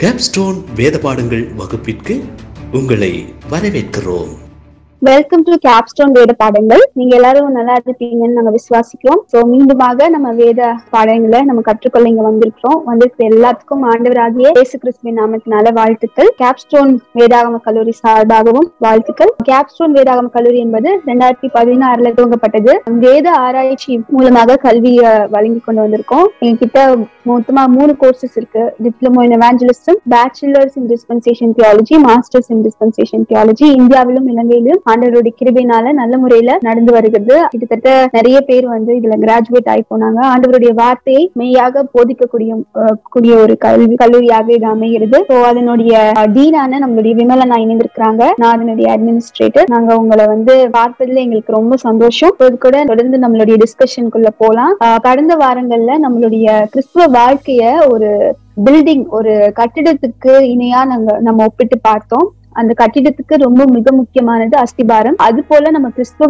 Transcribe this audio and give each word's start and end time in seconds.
Capstone 0.00 0.58
வேத 0.74 0.98
பாடங்கள் 0.98 1.44
வகுப்பிற்கு 1.52 2.14
உங்களை 2.72 3.34
வரவேற்கிறோம். 3.50 4.32
வெல்கம் 5.02 5.42
டு 5.46 5.54
கேப்ஸ்டோன் 5.64 6.12
வேத 6.16 6.32
பாடங்கள் 6.40 6.82
நீங்க 6.98 7.12
எல்லாரும் 7.16 7.56
நல்லா 7.56 7.74
இருப்பீங்கன்னு 7.80 8.36
நாங்க 8.36 8.52
விசுவாசிக்கிறோம். 8.54 9.18
சோ 9.32 9.38
மீண்டுமாக 9.50 10.06
நம்ம 10.14 10.28
வேத 10.38 10.68
பாடங்களை 10.94 11.40
நம்ம 11.48 11.62
கற்றுக்கொள்ள 11.66 12.06
இங்க 12.12 12.22
வந்திருக்கிறோம். 12.28 12.78
வந்திருக்கிற 12.88 13.26
எல்லாத்துக்கும் 13.32 13.82
ஆண்டவராகிய 13.92 14.52
இயேசு 14.58 14.76
கிறிஸ்துவின் 14.82 15.18
நாமத்தினால 15.20 15.72
வாழ்த்துக்கள். 15.80 16.30
கேப்ஸ்டோன் 16.40 16.92
வேதாகம 17.18 17.60
கல்லூரி 17.66 17.94
சார்பாகவும் 18.00 18.68
வாழ்த்துக்கள். 18.86 19.32
கேப்ஸ்டோன் 19.50 19.96
வேதாகம 19.98 20.32
கல்லூரி 20.36 20.60
என்பது 20.66 20.88
ரெண்டாயிரத்தி 21.10 21.50
பதினாறுல 21.58 22.12
துவங்கப்பட்டது. 22.16 22.74
வேத 23.04 23.26
ஆராய்ச்சி 23.42 23.92
மூலமாக 24.16 24.58
கல்வியை 24.66 25.12
வழங்கி 25.36 25.62
கொண்டு 25.68 25.84
வந்திருக்கோம். 25.84 26.26
எங்ககிட்ட 26.48 26.86
மொத்தமா 27.32 27.62
மூணு 27.76 27.92
கோர்சஸ் 28.04 28.36
இருக்கு. 28.40 28.64
Diploma 28.86 29.22
in 29.28 29.36
evangelism 29.40 30.00
bachelors 30.14 30.76
in 30.80 30.90
dispensation 30.94 31.54
theology 31.60 31.96
masters 32.08 32.50
in 32.56 32.64
dispensation 32.68 33.24
theology 33.30 33.68
இந்தியாவிலும் 33.82 34.28
இலங்கையிலும் 34.34 34.82
ஆண்டவருடைய 34.86 35.34
கிருபையினால 35.38 35.92
நல்ல 35.94 36.14
முறையில 36.16 36.34
நடந்து 36.62 36.92
வருகிறது. 36.92 37.14
கிட்டத்தட்ட 37.52 37.88
நிறைய 38.12 38.38
பேர் 38.42 38.66
வந்து 38.66 38.92
இதுல 38.98 39.16
கிராஜுவேட் 39.22 39.70
ஆகி 39.72 39.84
போனாங்க. 39.90 40.20
ஆண்டவருடைய 40.30 40.72
வார்த்தையை 40.76 41.22
மெய்யாக 41.34 41.84
போதிக்கக்கூடிய 41.94 42.50
அஹ், 42.80 42.96
கூடிய 43.10 43.34
ஒரு 43.36 43.56
கல்வி 43.64 43.96
கல்லூரியாக 43.96 44.48
இது 44.50 44.68
அமைகிறது. 44.72 45.18
ஸோ 45.28 45.36
அதனுடைய 45.46 45.92
டீனான 46.36 46.80
நம்மளுடைய 46.84 47.14
விமலனா 47.14 47.58
இணைந்திருக்கிறாங்க. 47.64 48.22
நான் 48.36 48.54
அதனுடைய 48.54 48.86
அட்மினிஸ்ட்ரேட்டர் 48.94 49.68
நாங்க 49.68 49.92
உங்களை 49.96 50.26
வந்து 50.26 50.54
பார்ப்பதுல 50.76 51.22
எங்களுக்கு 51.24 51.52
ரொம்ப 51.52 51.76
சந்தோஷம். 51.84 52.34
இது 52.40 52.58
கூட 52.58 52.76
தொடர்ந்து 52.86 53.18
நம்மளுடைய 53.18 53.56
டிஸ்கஷனுக்குள்ள 53.62 54.30
போலாம். 54.38 54.74
கடந்த 55.06 55.34
வாரங்கள்ல 55.36 55.92
நம்மளுடைய 56.02 56.44
கிறிஸ்துவ 56.72 57.06
வாழ்க்கைய 57.16 57.62
ஒரு 57.88 58.10
பில்டிங் 58.66 59.04
ஒரு 59.10 59.32
கட்டிடத்துக்கு 59.56 60.32
இணையா 60.52 60.80
நாங்க 60.86 61.10
நம்ம 61.20 61.44
ஒப்பிட்டு 61.44 61.76
பார்த்தோம். 61.82 62.26
அந்த 62.60 62.72
கட்டிடத்துக்கு 62.80 63.36
ரொம்ப 63.44 63.62
மிக 63.76 63.92
முக்கியமானது 64.00 64.54
அஸ்திபாரம். 64.64 65.16
அது 65.26 65.40
போல 65.50 65.70
நம்ம 65.76 65.88
கிறிஸ்துவ 65.96 66.28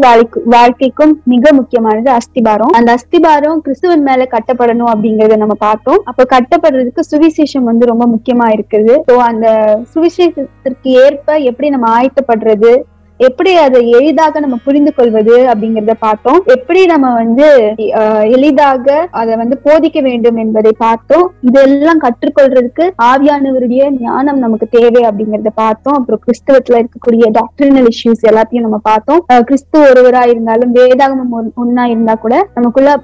வாழ்க்கைக்கும் 0.56 1.14
மிக 1.34 1.52
முக்கியமானது 1.60 2.10
அஸ்திபாரம். 2.18 2.74
அந்த 2.80 2.90
அஸ்திபாரம் 2.98 3.62
கிறிஸ்துவன் 3.66 4.04
மேல 4.08 4.28
கட்டப்படணும் 4.34 4.92
அப்படிங்கறத 4.94 5.38
நம்ம 5.44 5.56
பார்த்தோம். 5.66 6.02
அப்ப 6.12 6.26
கட்டப்படுறதுக்கு 6.34 7.04
சுவிசேஷம் 7.12 7.70
வந்து 7.70 7.90
ரொம்ப 7.92 8.06
முக்கியமா 8.14 8.48
இருக்குது. 8.56 8.94
ஸோ 9.10 9.16
அந்த 9.30 9.46
சுவிசேஷத்திற்கு 9.94 10.90
ஏற்ப 11.04 11.38
எப்படி 11.52 11.70
நம்ம 11.76 11.88
ஆயத்தப்படுறது 11.98 12.72
எப்படி 13.18 13.56
அதை 13.56 13.90
எளிதாக 13.90 14.40
நம்ம 14.40 14.56
புரிந்து 14.64 14.94
கொள்வது 14.94 15.46
அப்படிங்கறத 15.46 15.90
பார்த்தோம். 15.98 16.42
எப்படி 16.46 16.86
நம்ம 16.86 17.14
வந்து 17.14 17.74
எளிதாக 18.22 19.08
அதை 19.10 19.36
வந்து 19.36 19.60
போதிக்க 19.64 20.02
வேண்டும் 20.02 20.36
என்பதை 20.36 20.72
பார்த்தோம். 20.78 21.32
இதெல்லாம் 21.40 21.98
கற்றுக்கொள்றதுக்கு 22.00 22.90
ஆவியானவருடைய 23.02 24.00
ஞானம் 24.00 24.38
நமக்கு 24.38 24.66
தேவை 24.70 25.02
அப்படிங்கறத 25.02 25.46
பார்த்தோம். 25.54 25.94
அப்புறம் 25.94 26.20
கிறிஸ்தவத்துல 26.26 26.84
இருக்கக்கூடிய 26.84 27.30
டாக்டரினல் 27.30 27.86
இஷ்யூஸ் 27.86 28.26
எல்லாத்தையும் 28.28 28.60
நம்ம 28.60 28.78
பார்த்தோம். 28.82 29.24
கிறிஸ்துவ 29.26 29.44
கிறிஸ்து 29.56 29.80
ஒருவரா 29.80 30.28
இருந்தாலும் 30.28 30.74
வேதாகமம் 30.74 31.50
ஒன்- 31.66 31.88
இருந்தா 31.88 32.14
கூட 32.14 32.48
நமக்குள்ள 32.54 33.02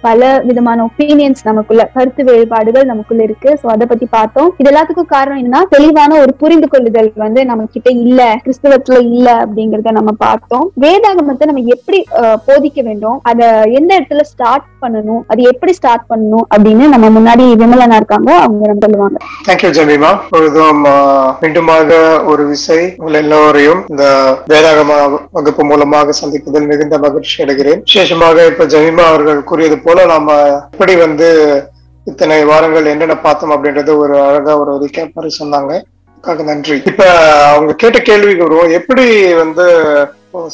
பல 0.00 0.42
விதமான 0.44 0.84
ஒப்பீனியன்ஸ் 0.84 1.34
நமக்குள்ள 1.44 1.90
கருத்து 1.94 2.24
வேறுபாடுகள் 2.24 2.84
நமக்குள்ள 2.84 3.22
இருக்கு. 3.22 3.58
சோ 3.62 3.66
அதை 3.66 3.86
பத்தி 3.86 4.06
பார்த்தோம். 4.10 4.54
இது 4.56 4.70
எல்லாத்துக்கும் 4.70 5.04
காரணம் 5.06 5.52
என்னன்னா 5.52 5.62
தெளிவான 5.70 6.20
ஒரு 6.20 6.34
புரிந்து 6.34 6.68
கொள்ளுதல் 6.68 7.12
வந்து 7.14 7.44
நம்ம 7.44 7.64
கிட்ட 7.70 7.90
இல்ல. 7.90 8.40
கிறிஸ்தவத்துல 8.44 9.00
இல்ல 9.00 9.46
அப்படிங்கறத 9.52 9.90
நம்ம 9.90 10.12
பார்த்தோம். 10.18 10.72
வேதாகமத்தை 10.80 11.44
நம்ம 11.44 11.62
எப்படி 11.66 12.04
அஹ், 12.16 12.36
போதிக்க 12.46 12.82
வேண்டும்? 12.82 13.20
அத 13.22 13.62
எந்த 13.70 14.00
இடத்துல 14.00 14.20
ஸ்டார்ட் 14.22 14.64
பண்ணணும்? 14.80 15.22
அது 15.26 15.42
எப்படி 15.42 15.72
ஸ்டார்ட் 15.72 16.06
பண்ணணும்? 16.10 16.44
அப்படின்னு 16.54 16.88
நம்ம 16.88 17.08
முன்னாடி 17.10 17.44
விமலனா 17.62 17.94
இருக்காங்க. 17.94 18.36
அவங்க 18.38 18.66
நம்ம 18.66 18.80
சொல்லுவாங்க. 18.80 19.18
Thank you 19.48 19.70
Jemima. 19.78 20.18
பொழுதும் 20.30 20.84
மீண்டுமாக 21.42 21.90
ஒரு 22.24 22.46
விசை 22.46 22.94
உங்கள் 22.96 23.22
எல்லோரையும் 23.22 23.84
இந்த 23.88 24.04
வேதாகம 24.48 24.96
வகுப்பு 25.30 25.64
மூலமாக 25.64 26.12
சந்திப்பதில் 26.22 26.66
மிகுந்த 26.66 26.98
மகிழ்ச்சி 26.98 27.42
அடைகிறேன். 27.42 27.80
விசேஷமாக 27.84 28.46
இப்ப 28.46 28.64
ஜமீமா 28.64 29.04
அவர்கள் 29.06 29.44
கூறியது 29.44 29.78
போல 29.78 30.04
நாம 30.04 30.36
எப்படி 30.70 30.96
வந்து 30.96 31.28
இத்தனை 32.06 32.44
வாரங்கள் 32.44 32.84
என்னென்ன 32.84 33.16
பார்த்தோம் 33.16 33.50
அப்படின்றது 33.50 33.96
ஒரு 33.96 34.22
அழகா 34.22 34.58
ஒரு 34.58 34.72
ரீகேப் 34.74 35.12
மாதிரி 35.14 35.34
சொன்னாங்க. 35.40 35.72
நன்றி. 36.26 36.82
இப்ப 36.84 37.04
அவங்க 37.46 37.72
கேட்ட 37.72 37.98
கேள்விக்கு 37.98 38.48
வருவோம் 38.48 38.70
எப்படி 38.70 39.34
வந்து 39.34 39.82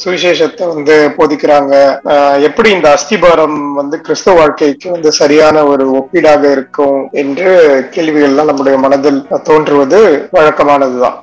சுவிசேஷத்தை 0.05 0.75
வந்து 0.75 1.11
போதிக்கிறாங்க? 1.19 1.99
ஆஹ் 2.05 2.41
எப்படி 2.41 2.71
இந்த 2.71 2.95
அஸ்திபாரம் 2.95 3.73
வந்து 3.73 4.01
கிறிஸ்தவ 4.01 4.39
வாழ்க்கைக்கு 4.39 4.91
வந்து 4.91 5.13
சரியான 5.13 5.65
ஒரு 5.65 5.91
ஒப்பீடாக 5.91 6.51
இருக்கும் 6.51 7.09
என்று 7.13 7.85
கேள்விகள்லாம் 7.91 8.45
நம்முடைய 8.45 8.79
மனதில் 8.79 9.27
தோன்றுவது 9.43 10.29
வழக்கமானதுதான். 10.33 11.15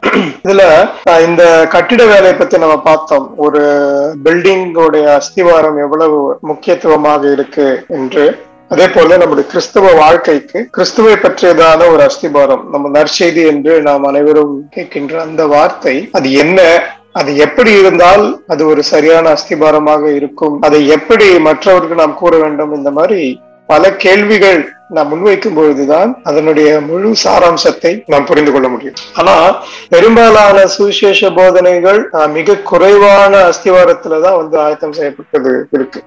இதுல 0.43 0.63
இந்த 1.25 1.67
கட்டிட 1.69 2.05
வேலையை 2.05 2.33
பத்தி 2.33 2.57
நம்ம 2.57 2.81
பார்த்தோம். 2.81 3.33
ஒரு 3.37 3.61
பில்டிங்கோடைய 4.25 5.19
அஸ்திவாரம் 5.19 5.77
எவ்வளவு 5.77 6.37
முக்கியத்துவமாக 6.41 7.31
இருக்கு 7.31 7.85
என்று. 7.87 8.39
அதே 8.73 8.85
போல 8.93 9.17
நம்முடைய 9.21 9.45
கிறிஸ்தவ 9.49 9.91
வாழ்க்கைக்கு 10.01 10.59
கிறிஸ்துவை 10.75 11.15
பற்றியதான 11.23 11.87
ஒரு 11.93 12.01
அஸ்திபாரம் 12.07 12.63
நம்ம 12.73 12.91
நற்செய்தி 12.95 13.43
என்று 13.51 13.73
நாம் 13.87 14.05
அனைவரும் 14.11 14.53
கேட்கின்ற 14.75 15.15
அந்த 15.25 15.43
வார்த்தை 15.53 15.95
அது 16.17 16.29
என்ன? 16.43 16.59
அது 17.19 17.31
எப்படி 17.45 17.71
இருந்தால் 17.81 18.23
அது 18.53 18.61
ஒரு 18.71 18.81
சரியான 18.91 19.25
அஸ்திபாரமாக 19.35 20.03
இருக்கும். 20.19 20.55
அதை 20.67 20.79
எப்படி 20.95 21.27
மற்றவருக்கு 21.49 22.01
நாம் 22.01 22.19
கூற 22.21 22.33
வேண்டும்? 22.37 22.73
இந்த 22.79 22.91
மாதிரி 22.97 23.21
பல 23.69 23.91
கேள்விகள் 24.05 24.59
நாம் 24.95 25.09
முன்வைக்கும் 25.11 25.55
பொழுதுதான் 25.59 26.09
அதனுடைய 26.29 26.71
முழு 26.89 27.11
சாராம்சத்தை 27.23 27.93
நாம் 28.13 28.27
புரிந்து 28.31 28.51
கொள்ள 28.51 28.67
முடியும். 28.73 28.97
ஆனா 29.19 29.35
பெரும்பாலான 29.93 30.65
சுவிசேஷ 30.75 31.31
போதனைகள் 31.39 32.01
மிக 32.35 32.57
குறைவான 32.71 33.33
அஸ்திவாரத்துலதான் 33.51 34.39
வந்து 34.41 34.57
ஆயத்தம் 34.65 34.97
செய்யப்பட்டது 34.99 35.53
இருக்கு. 35.77 36.01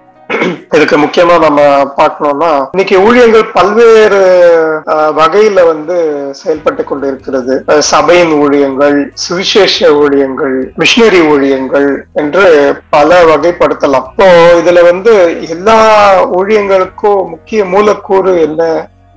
இதுக்கு 0.73 0.97
முக்கியமா 0.99 1.35
நம்ம 1.39 1.61
பார்க்கணும்னா 1.99 2.51
இன்னைக்கு 2.69 2.97
ஊழியங்கள் 3.05 3.45
பல்வேறு 3.55 4.19
ஆஹ், 4.87 5.13
வகையில 5.17 5.65
வந்து 5.67 5.97
செயல்பட்டு 6.35 6.83
கொண்டு 6.85 7.07
இருக்கிறது 7.07 7.55
சபையின் 7.89 8.35
ஊழியங்கள் 8.41 8.97
சுவிசேஷ 9.23 9.77
ஊழியங்கள் 10.01 10.57
மிஷினரி 10.77 11.21
ஊழியங்கள் 11.31 11.89
என்று 12.15 12.45
பல 12.91 13.11
வகைப்படுத்தலாம். 13.31 14.07
இப்போ 14.11 14.29
இதுல 14.61 14.83
வந்து 14.87 15.15
எல்லா 15.49 15.79
ஊழியங்களுக்கும் 16.39 17.23
முக்கிய 17.29 17.65
மூலக்கூறு 17.67 18.35
என்ன 18.43 18.63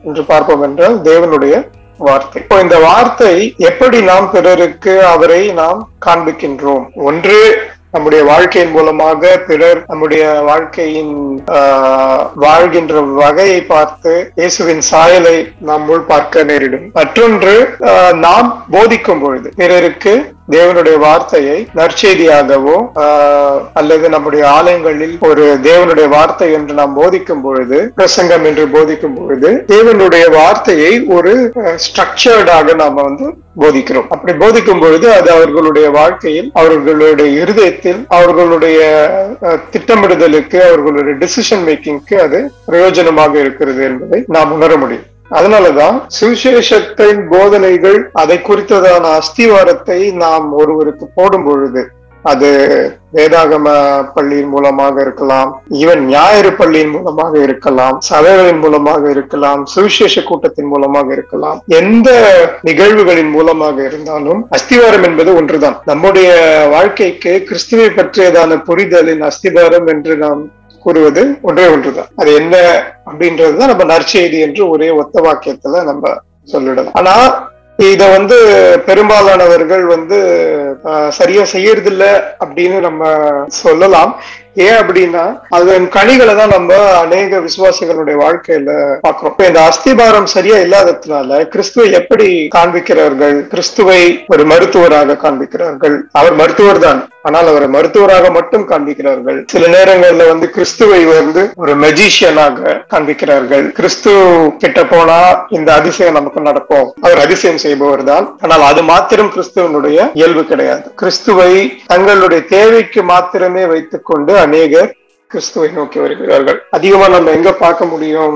என்று 0.03 0.23
பார்ப்போம் 0.25 0.63
என்றால் 0.63 0.97
தேவனுடைய 1.03 1.55
வார்த்தை. 1.99 2.37
இப்போ 2.41 2.55
இந்த 2.61 2.77
வார்த்தை 2.81 3.33
எப்படி 3.65 3.97
நாம் 4.03 4.31
பிறருக்கு 4.31 4.93
அவரை 5.07 5.41
நாம் 5.59 5.81
காண்பிக்கின்றோம்? 6.05 6.85
ஒன்று 7.03 7.37
நம்முடைய 7.93 8.23
வாழ்க்கையின் 8.23 8.71
மூலமாக 8.71 9.37
பிறர் 9.47 9.79
நம்முடைய 9.87 10.25
வாழ்க்கையின் 10.41 11.15
ஆஹ், 11.55 12.21
வாழ்கின்ற 12.35 12.93
வகையை 13.15 13.61
பார்த்து 13.65 14.13
இயேசுவின் 14.35 14.81
சாயலை 14.81 15.35
நாம் 15.61 15.89
உள் 15.89 16.05
பார்க்க 16.05 16.43
நேரிடும். 16.43 16.85
மற்றொன்று 16.93 17.55
ஆஹ், 17.85 18.15
நாம் 18.19 18.49
போதிக்கும் 18.71 19.21
பொழுது. 19.21 19.51
பிறருக்கு 19.55 20.13
தேவனுடைய 20.47 20.95
வார்த்தையை 20.97 21.57
நற்செய்தியாகவோ 21.79 22.77
அல்லது 23.79 24.05
நம்முடைய 24.09 24.43
ஆலயங்களில் 24.49 25.15
ஒரு 25.29 25.43
தேவனுடைய 25.67 26.07
வார்த்தை 26.15 26.49
என்று 26.57 26.73
நாம் 26.79 26.97
போதிக்கும் 26.99 27.43
பொழுது 27.45 27.79
பிரசங்கம் 27.99 28.45
என்று 28.49 28.65
போதிக்கும் 28.67 29.15
பொழுது 29.19 29.51
தேவனுடைய 29.73 30.25
வார்த்தையை 30.39 30.93
ஒரு 31.17 31.33
ஸ்ட்ரக்சர்டாக 31.85 32.75
நாம 32.83 33.01
வந்து 33.01 33.27
போதிக்கிறோம். 33.61 34.09
அப்படி 34.13 34.33
போதிக்கும் 34.41 34.81
பொழுது 34.81 35.07
அது 35.13 35.29
அவர்களுடைய 35.31 35.87
வாழ்க்கையில் 35.99 36.49
அவர்களுடைய 36.61 37.29
இருதயத்தில் 37.43 38.01
அவர்களுடைய 38.17 38.79
திட்டமிடுதலுக்கு 39.73 40.59
அவர்களுடைய 40.69 41.15
டிசிஷன் 41.23 41.65
மேக்கிங்க்கு 41.67 42.17
அது 42.25 42.41
பிரயோஜனமாக 42.69 43.33
இருக்கிறது 43.45 43.83
என்பதை 43.83 44.21
நாம் 44.27 44.53
உணர 44.57 44.77
முடியும். 44.83 45.07
அதனாலதான் 45.31 45.97
சுவிசேஷத்தின் 46.19 47.21
போதனைகள் 47.29 48.09
அதை 48.13 48.37
குறித்ததான 48.37 49.03
அஸ்திவாரத்தை 49.19 50.13
நாம் 50.13 50.53
ஒருவருக்கு 50.53 51.07
போடும் 51.15 51.43
பொழுது 51.43 51.83
அது 52.23 52.49
வேதாகம 53.13 53.67
பள்ளியின் 54.13 54.49
மூலமாக 54.49 55.01
இருக்கலாம் 55.01 55.49
ஈவன் 55.69 56.03
ஞாயிறு 56.05 56.51
பள்ளியின் 56.51 56.89
மூலமாக 56.89 57.39
இருக்கலாம் 57.39 57.95
சபைகளின் 58.09 58.59
மூலமாக 58.59 59.09
இருக்கலாம் 59.09 59.65
சுவிசேஷ 59.65 60.23
கூட்டத்தின் 60.23 60.67
மூலமாக 60.67 61.13
இருக்கலாம் 61.13 61.61
எந்த 61.67 62.09
நிகழ்வுகளின் 62.61 63.29
மூலமாக 63.29 63.83
இருந்தாலும் 63.83 64.47
அஸ்திவாரம் 64.49 65.03
என்பது 65.03 65.35
ஒன்றுதான். 65.35 65.77
நம்முடைய 65.85 66.29
வாழ்க்கைக்கு 66.69 67.33
கிறிஸ்துவை 67.43 67.89
பற்றியதான 67.89 68.61
புரிதலின் 68.63 69.21
அஸ்திவாரம் 69.21 69.87
என்று 69.87 70.17
நாம் 70.17 70.43
கூறுவது 70.83 71.21
ஒன்றே 71.41 71.65
ஒன்றுதான். 71.67 72.11
அது 72.15 72.33
என்ன 72.41 72.57
அப்படின்றதுதான் 73.05 73.71
நம்ம 73.71 73.85
நற்செய்தி 73.93 74.39
என்று 74.47 74.69
ஒரே 74.69 74.89
ஒத்த 75.01 75.21
வாக்கியத்துல 75.27 75.83
நம்ம 75.83 76.13
சொல்லிடலாம். 76.53 76.93
ஆனா 76.93 77.15
இத 77.91 78.07
வந்து 78.17 78.37
பெரும்பாலானவர்கள் 78.85 79.85
வந்து 79.85 80.17
சரியா 81.09 81.43
செய்யறதில்ல 81.53 82.05
அப்படின்னு 82.45 82.79
நம்ம 82.79 83.09
சொல்லலாம். 83.47 84.11
ஏன் 84.55 84.77
அப்படின்னா 84.81 85.23
அதன் 85.57 85.85
கனிகளை 85.97 86.33
தான் 86.39 86.53
நம்ம 86.55 86.71
அநேக 87.03 87.39
விசுவாசிகளுடைய 87.47 88.15
வாழ்க்கையில 88.23 88.71
பாக்குறோம் 89.05 89.47
இந்த 89.49 89.61
அஸ்திபாரம் 89.69 90.31
சரியா 90.35 90.57
இல்லாததுனால 90.65 91.39
கிறிஸ்துவை 91.53 91.87
எப்படி 92.01 92.27
காண்பிக்கிறார்கள்? 92.57 93.37
கிறிஸ்துவை 93.53 94.01
ஒரு 94.33 94.45
மருத்துவராக 94.51 95.17
காண்பிக்கிறார்கள். 95.23 95.97
அவர் 96.21 96.35
மருத்துவர் 96.41 96.85
தான். 96.87 97.01
ஆனால் 97.29 97.47
அவரை 97.49 97.65
மருத்துவராக 97.73 98.29
மட்டும் 98.35 98.63
காண்பிக்கிறார்கள். 98.69 99.39
சில 99.53 99.65
நேரங்கள்ல 99.75 100.27
வந்து 100.31 100.47
கிறிஸ்துவை 100.55 101.01
வந்து 101.05 101.41
ஒரு 101.63 101.73
மெஜிஷியனாக 101.83 102.75
காண்பிக்கிறார்கள். 102.93 103.65
கிறிஸ்து 103.79 104.11
கிட்ட 104.63 104.79
போனா 104.93 105.19
இந்த 105.57 105.69
அதிசயம் 105.79 106.17
நமக்கு 106.19 106.41
நடக்கும். 106.47 106.87
அவர் 107.05 107.23
அதிசயம் 107.25 107.61
செய்பவர் 107.65 108.03
தான். 108.11 108.27
ஆனால் 108.43 108.63
அது 108.69 108.83
மாத்திரம் 108.91 109.31
கிறிஸ்துவனுடைய 109.35 110.09
இயல்பு 110.21 110.45
கிடையாது. 110.51 110.85
கிறிஸ்துவை 111.03 111.51
தங்களுடைய 111.91 112.41
தேவைக்கு 112.55 113.03
மாத்திரமே 113.13 113.65
வைத்துக்கொண்டு 113.73 114.33
அநேகர் 114.47 114.91
கிறிஸ்துவை 115.31 115.67
நோக்கி 115.75 115.97
வருகிறார்கள். 116.03 116.57
அதிகமா 116.77 117.05
நம்ம 117.13 117.31
எங்க 117.37 117.51
பார்க்க 117.61 117.91
முடியும்? 117.91 118.33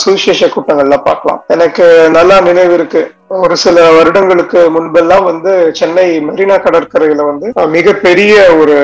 சுவிசேஷ 0.00 0.46
கூட்டங்கள்ல 0.54 0.96
பார்க்கலாம். 1.08 1.42
எனக்கு 1.54 1.84
நல்லா 2.16 2.36
நினைவு 2.46 2.72
இருக்கு. 2.78 3.02
ஒரு 3.44 3.54
சில 3.62 3.84
வருடங்களுக்கு 3.96 4.60
முன்பெல்லாம் 4.74 5.24
வந்து 5.28 5.52
சென்னை 5.78 6.06
மெரினா 6.28 6.56
கடற்கரையில 6.64 7.24
வந்து 7.30 7.46
மிகப்பெரிய 7.76 8.34
ஒரு 8.60 8.76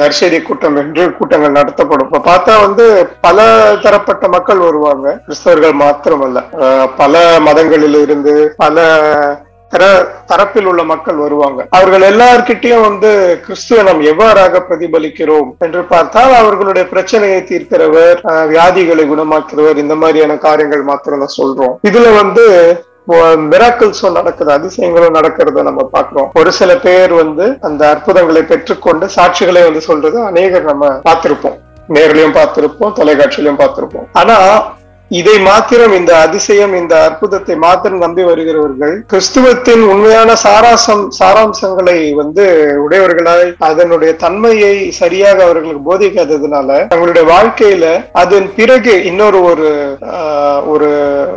நர்சரி 0.00 0.38
கூட்டம் 0.48 0.76
என்று 0.82 1.04
கூட்டங்கள் 1.18 1.56
நடத்தப்படும். 1.58 2.08
இப்ப 2.08 2.22
பார்த்தா 2.30 2.54
வந்து 2.66 2.86
பல 3.26 3.46
தரப்பட்ட 3.84 4.28
மக்கள் 4.36 4.64
வருவாங்க. 4.68 5.18
கிறிஸ்தவர்கள் 5.26 5.76
மாத்திரமல்ல. 5.84 6.40
பல 7.02 7.22
மதங்களில் 7.48 8.00
இருந்து 8.06 8.34
பல 8.64 8.86
தர 9.72 9.84
தரப்பில் 10.30 10.68
உள்ள 10.70 10.82
மக்கள் 10.90 11.22
வருவாங்க. 11.24 11.60
அவர்கள் 11.78 12.04
எல்லார்கிட்டையும் 12.10 12.84
வந்து 12.88 13.10
கிறிஸ்துவ 13.44 13.82
நாம் 13.88 14.02
எவ்வாறாக 14.12 14.62
பிரதிபலிக்கிறோம் 14.68 15.48
என்று 15.66 15.82
பார்த்தால் 15.92 16.34
அவர்களுடைய 16.40 16.84
பிரச்சனையை 16.92 17.40
தீர்க்கிறவர் 17.50 18.18
வியாதிகளை 18.52 19.06
குணமாக்கிறவர் 19.12 19.82
இந்த 19.84 19.96
மாதிரியான 20.02 20.36
காரியங்கள் 20.46 20.88
மாத்திரம் 20.90 21.24
தான் 21.24 21.38
சொல்றோம். 21.40 21.74
இதுல 21.90 22.12
வந்து 22.20 22.44
மிராக்கிள்ஸும் 23.50 24.16
நடக்குது 24.16 24.50
அதிசயங்களும் 24.56 25.14
நடக்கிறத 25.18 25.62
நம்ம 25.68 25.84
பாக்குறோம் 25.92 26.26
ஒரு 26.40 26.50
சில 26.58 26.70
பேர் 26.86 27.12
வந்து 27.20 27.44
அந்த 27.68 27.82
அற்புதங்களை 27.92 28.42
பெற்றுக்கொண்டு 28.50 29.06
சாட்சிகளை 29.14 29.62
வந்து 29.68 29.82
சொல்றது 29.90 30.18
அநேகர் 30.30 30.68
நம்ம 30.70 30.90
பார்த்திருப்போம். 31.06 31.56
நேர்லயும் 31.96 32.36
பார்த்திருப்போம் 32.38 32.92
தொலைக்காட்சியிலையும் 32.98 33.60
பார்த்திருப்போம். 33.62 34.08
ஆனா 34.22 34.36
இதை 35.10 35.34
மாத்திரம் 35.40 35.92
இந்த 35.98 36.12
அதிசயம் 36.24 36.72
இந்த 36.78 36.94
அற்புதத்தை 37.08 37.54
மாத்திரம் 37.64 38.02
நம்பி 38.04 38.22
வருகிறவர்கள் 38.28 38.94
கிறிஸ்துவத்தின் 39.12 39.84
உண்மையான 39.92 40.30
சாராசம் 40.42 41.04
சாராம்சங்களை 41.18 41.94
வந்து 42.18 42.44
உடையவர்களாய் 42.84 43.48
அதனுடைய 43.68 44.10
தன்மையை 44.24 44.74
சரியாக 44.98 45.38
அவர்களுக்கு 45.46 45.82
போதிக்காததுனால 45.88 46.68
அவங்களுடைய 46.90 47.24
வாழ்க்கையில 47.30 47.86
அதன் 48.22 48.48
பிறகு 48.58 48.94
இன்னொரு 49.10 49.40
ஒரு 49.50 49.70
ஒரு 50.72 50.90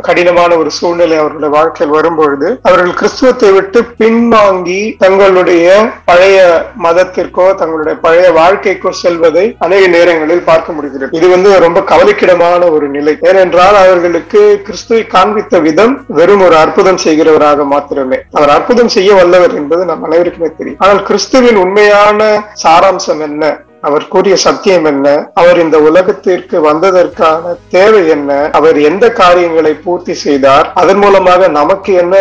கடினமான 0.08 0.50
ஒரு 0.62 0.72
சூழ்நிலை 0.78 1.16
அவர்களுடைய 1.22 1.52
வாழ்க்கையில் 1.56 1.96
வரும்பொழுது 1.96 2.50
அவர்கள் 2.68 2.98
கிறிஸ்துவத்தை 3.00 3.50
விட்டு 3.56 3.82
பின்வாங்கி 4.02 4.82
தங்களுடைய 5.04 5.66
பழைய 6.10 6.38
மதத்திற்கோ 6.86 7.48
தங்களுடைய 7.62 7.96
பழைய 8.04 8.28
வாழ்க்கைக்கோ 8.40 8.94
செல்வதை 9.02 9.46
அநேக 9.58 9.86
நேரங்களில் 9.96 10.46
பார்க்க 10.50 10.76
முடிகிறது. 10.76 11.16
இது 11.18 11.26
வந்து 11.34 11.50
ரொம்ப 11.66 11.80
கவலைக்கிடமான 11.92 12.70
ஒரு 12.76 12.86
நிலை. 12.98 13.16
ஏனென்றால் 13.30 13.60
என்றால் 13.62 13.84
அவர்களுக்கு 13.86 14.40
கிறிஸ்துவை 14.66 15.00
காண்பித்த 15.06 15.58
விதம் 15.66 15.92
வெறும் 16.18 16.40
ஒரு 16.40 16.56
அற்புதம் 16.56 16.98
செய்கிறவராக 17.04 17.64
மாத்திரமே. 17.64 18.18
அவர் 18.30 18.48
அற்புதம் 18.48 18.88
செய்ய 18.88 19.10
வல்லவர் 19.14 19.54
என்பது 19.60 19.82
நம் 19.84 20.02
அனைவருக்குமே 20.02 20.48
தெரியும். 20.56 20.78
ஆனால் 20.78 21.02
கிறிஸ்துவின் 21.02 21.58
உண்மையான 21.64 22.20
சாராம்சம் 22.62 23.20
என்ன? 23.28 23.42
அவர் 23.88 24.04
கூறிய 24.12 24.34
சத்தியம் 24.44 24.86
என்ன? 24.90 25.06
அவர் 25.40 25.58
இந்த 25.62 25.76
உலகத்திற்கு 25.88 26.56
வந்ததற்கான 26.66 27.54
தேவை 27.74 28.02
என்ன? 28.16 28.30
அவர் 28.58 28.78
எந்த 28.90 29.04
காரியங்களை 29.20 29.72
பூர்த்தி 29.84 30.14
செய்தார்? 30.24 30.66
அதன் 30.82 31.00
மூலமாக 31.04 31.48
நமக்கு 31.58 31.92
என்ன 32.02 32.16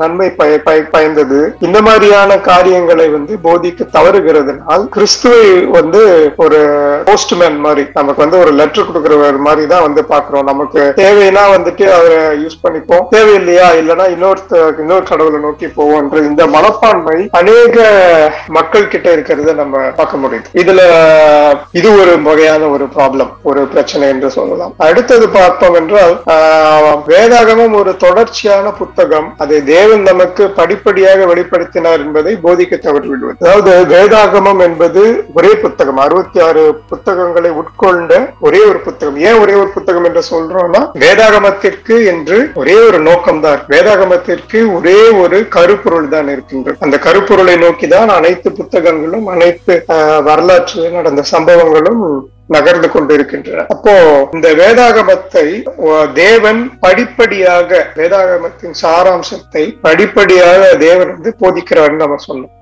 நன்மை 0.00 0.28
பயந்தது? 0.96 1.40
இந்த 1.66 1.80
மாதிரியான 1.88 2.38
காரியங்களை 2.50 3.06
வந்து 3.16 3.34
போதிக்க 3.46 3.88
தவறுகிறதுனால் 3.96 4.84
கிறிஸ்துவை 4.96 5.46
வந்து 5.78 6.02
ஒரு 6.46 6.60
போஸ்ட்மேன் 7.08 7.58
மாதிரி 7.66 7.84
நமக்கு 8.00 8.24
வந்து 8.24 8.40
ஒரு 8.42 8.52
லெட்டர் 8.60 8.88
கொடுக்கிறவர் 8.90 9.38
மாதிரி 9.48 9.64
தான் 9.72 9.86
வந்து 9.86 10.04
பாக்குறோம் 10.12 10.48
நமக்கு 10.52 10.82
தேவைன்னா 11.02 11.44
வந்துட்டு 11.56 11.86
அவரை 11.98 12.20
யூஸ் 12.42 12.62
பண்ணிப்போம். 12.66 13.04
தேவையில்லையா? 13.16 13.70
இல்லைன்னா 13.80 14.08
இன்னொரு 14.16 14.42
இன்னொரு 14.82 15.04
கடவுளை 15.12 15.40
நோக்கி 15.46 15.68
போவோன்ற 15.80 16.24
இந்த 16.30 16.42
மனப்பான்மை 16.56 17.18
அநேக 17.40 17.88
மக்கள் 18.58 18.92
கிட்ட 18.94 19.08
இருக்கிறத 19.16 19.54
நம்ம 19.62 19.76
பார்க்க 20.00 20.22
முடியுது. 20.24 20.48
இதுல 20.62 20.82
இது 21.78 21.88
ஒரு 22.00 22.12
வகையான 22.28 22.62
ஒரு 22.74 22.84
ப்ராப்ளம் 22.94 23.30
ஒரு 23.50 23.60
பிரச்சனை 23.72 24.04
என்று 24.14 24.28
சொல்லலாம். 24.36 24.72
அடுத்தது 24.86 25.26
பார்த்தோம் 25.38 25.76
என்றால் 25.80 26.14
வேதாகமம் 27.10 27.74
ஒரு 27.80 27.92
தொடர்ச்சியான 28.04 28.72
புத்தகம். 28.80 29.28
அதை 29.44 29.58
தேவன் 29.72 30.04
நமக்கு 30.10 30.44
படிப்படியாக 30.58 31.26
வெளிப்படுத்தினார் 31.32 32.02
என்பதை 32.06 32.32
போதிக்க 32.46 32.74
தவறிவிடுவது. 32.86 33.36
அதாவது 33.44 33.72
வேதாகமம் 33.94 34.62
என்பது 34.68 35.02
ஒரே 35.38 35.52
புத்தகம். 35.64 36.00
அறுபத்தி 36.06 36.40
ஆறு 36.48 36.64
புத்தகங்களை 36.92 37.52
உட்கொண்ட 37.62 38.12
ஒரே 38.48 38.62
ஒரு 38.70 38.80
புத்தகம். 38.86 39.18
ஏன் 39.28 39.40
ஒரே 39.42 39.54
ஒரு 39.62 39.70
புத்தகம் 39.76 40.08
என்று 40.10 40.24
சொல்றோம்னா 40.32 40.82
வேதாகமத்திற்கு 41.04 41.98
என்று 42.14 42.38
ஒரே 42.62 42.76
ஒரு 42.88 43.00
நோக்கம் 43.08 43.42
தான் 43.46 43.62
வேதாகமத்திற்கு 43.74 44.60
ஒரே 44.78 44.98
ஒரு 45.22 45.38
கருப்பொருள் 45.56 46.12
தான் 46.14 46.28
இருக்கின்றது. 46.34 46.78
அந்த 46.86 46.96
கருப்பொருளை 47.06 47.56
நோக்கி 47.64 47.86
தான் 47.96 48.10
அனைத்து 48.18 48.48
புத்தகங்களும் 48.60 49.26
அனைத்து 49.34 49.74
வரலாற்று 50.28 50.82
நடந்த 50.98 51.22
சம்பவங்களும் 51.34 52.02
நகர்ந்து 52.54 52.88
கொண்டிருக்கின்றன. 52.90 53.64
அப்போ 53.74 53.94
இந்த 54.34 54.48
வேதாகமத்தை 54.60 55.46
தேவன் 56.18 56.60
படிப்படியாக 56.84 57.80
வேதாகமத்தின் 57.96 58.76
சாராம்சத்தை 58.82 59.64
படிப்படியாக 59.86 60.68
தேவன் 60.84 61.10
வந்து 61.14 61.32
போதிக்கிறார்னு 61.42 62.02
நம்ம 62.04 62.20
சொன்னோம். 62.28 62.52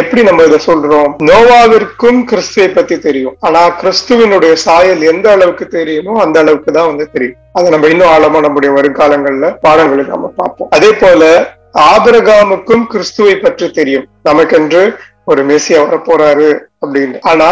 எப்படி 0.00 0.22
நம்ம 0.28 0.46
இதை 0.48 0.58
சொல்றோம்? 0.68 1.12
நோவாவிற்கும் 1.28 2.18
கிறிஸ்துவை 2.30 2.68
பத்தி 2.78 2.96
தெரியும். 3.06 3.36
ஆனா 3.46 3.62
கிறிஸ்துவனுடைய 3.82 4.54
சாயல் 4.64 5.04
எந்த 5.12 5.26
அளவுக்கு 5.36 5.66
தெரியுமோ 5.78 6.14
அந்த 6.24 6.36
அளவுக்கு 6.42 6.72
தான் 6.78 6.90
வந்து 6.90 7.06
தெரியும். 7.14 7.38
அதை 7.58 7.68
நம்ம 7.74 7.88
இன்னும் 7.92 8.12
ஆழமா 8.14 8.40
நம்முடைய 8.46 8.72
வருங்காலங்கள்ல 8.78 9.48
பாடங்களை 9.64 10.04
நம்ம 10.14 10.32
பார்ப்போம். 10.40 10.70
அதே 10.78 10.92
போல 11.02 11.24
ஆபரகாமுக்கும் 11.92 12.84
கிறிஸ்துவை 12.92 13.34
பற்றி 13.42 13.66
தெரியும். 13.78 14.06
நமக்கென்று 14.28 14.82
ஒரு 15.26 15.42
மேசியா 15.50 15.78
வரப்போறாரு 15.84 16.48
அப்படின்னு. 16.82 17.18
ஆனா 17.30 17.48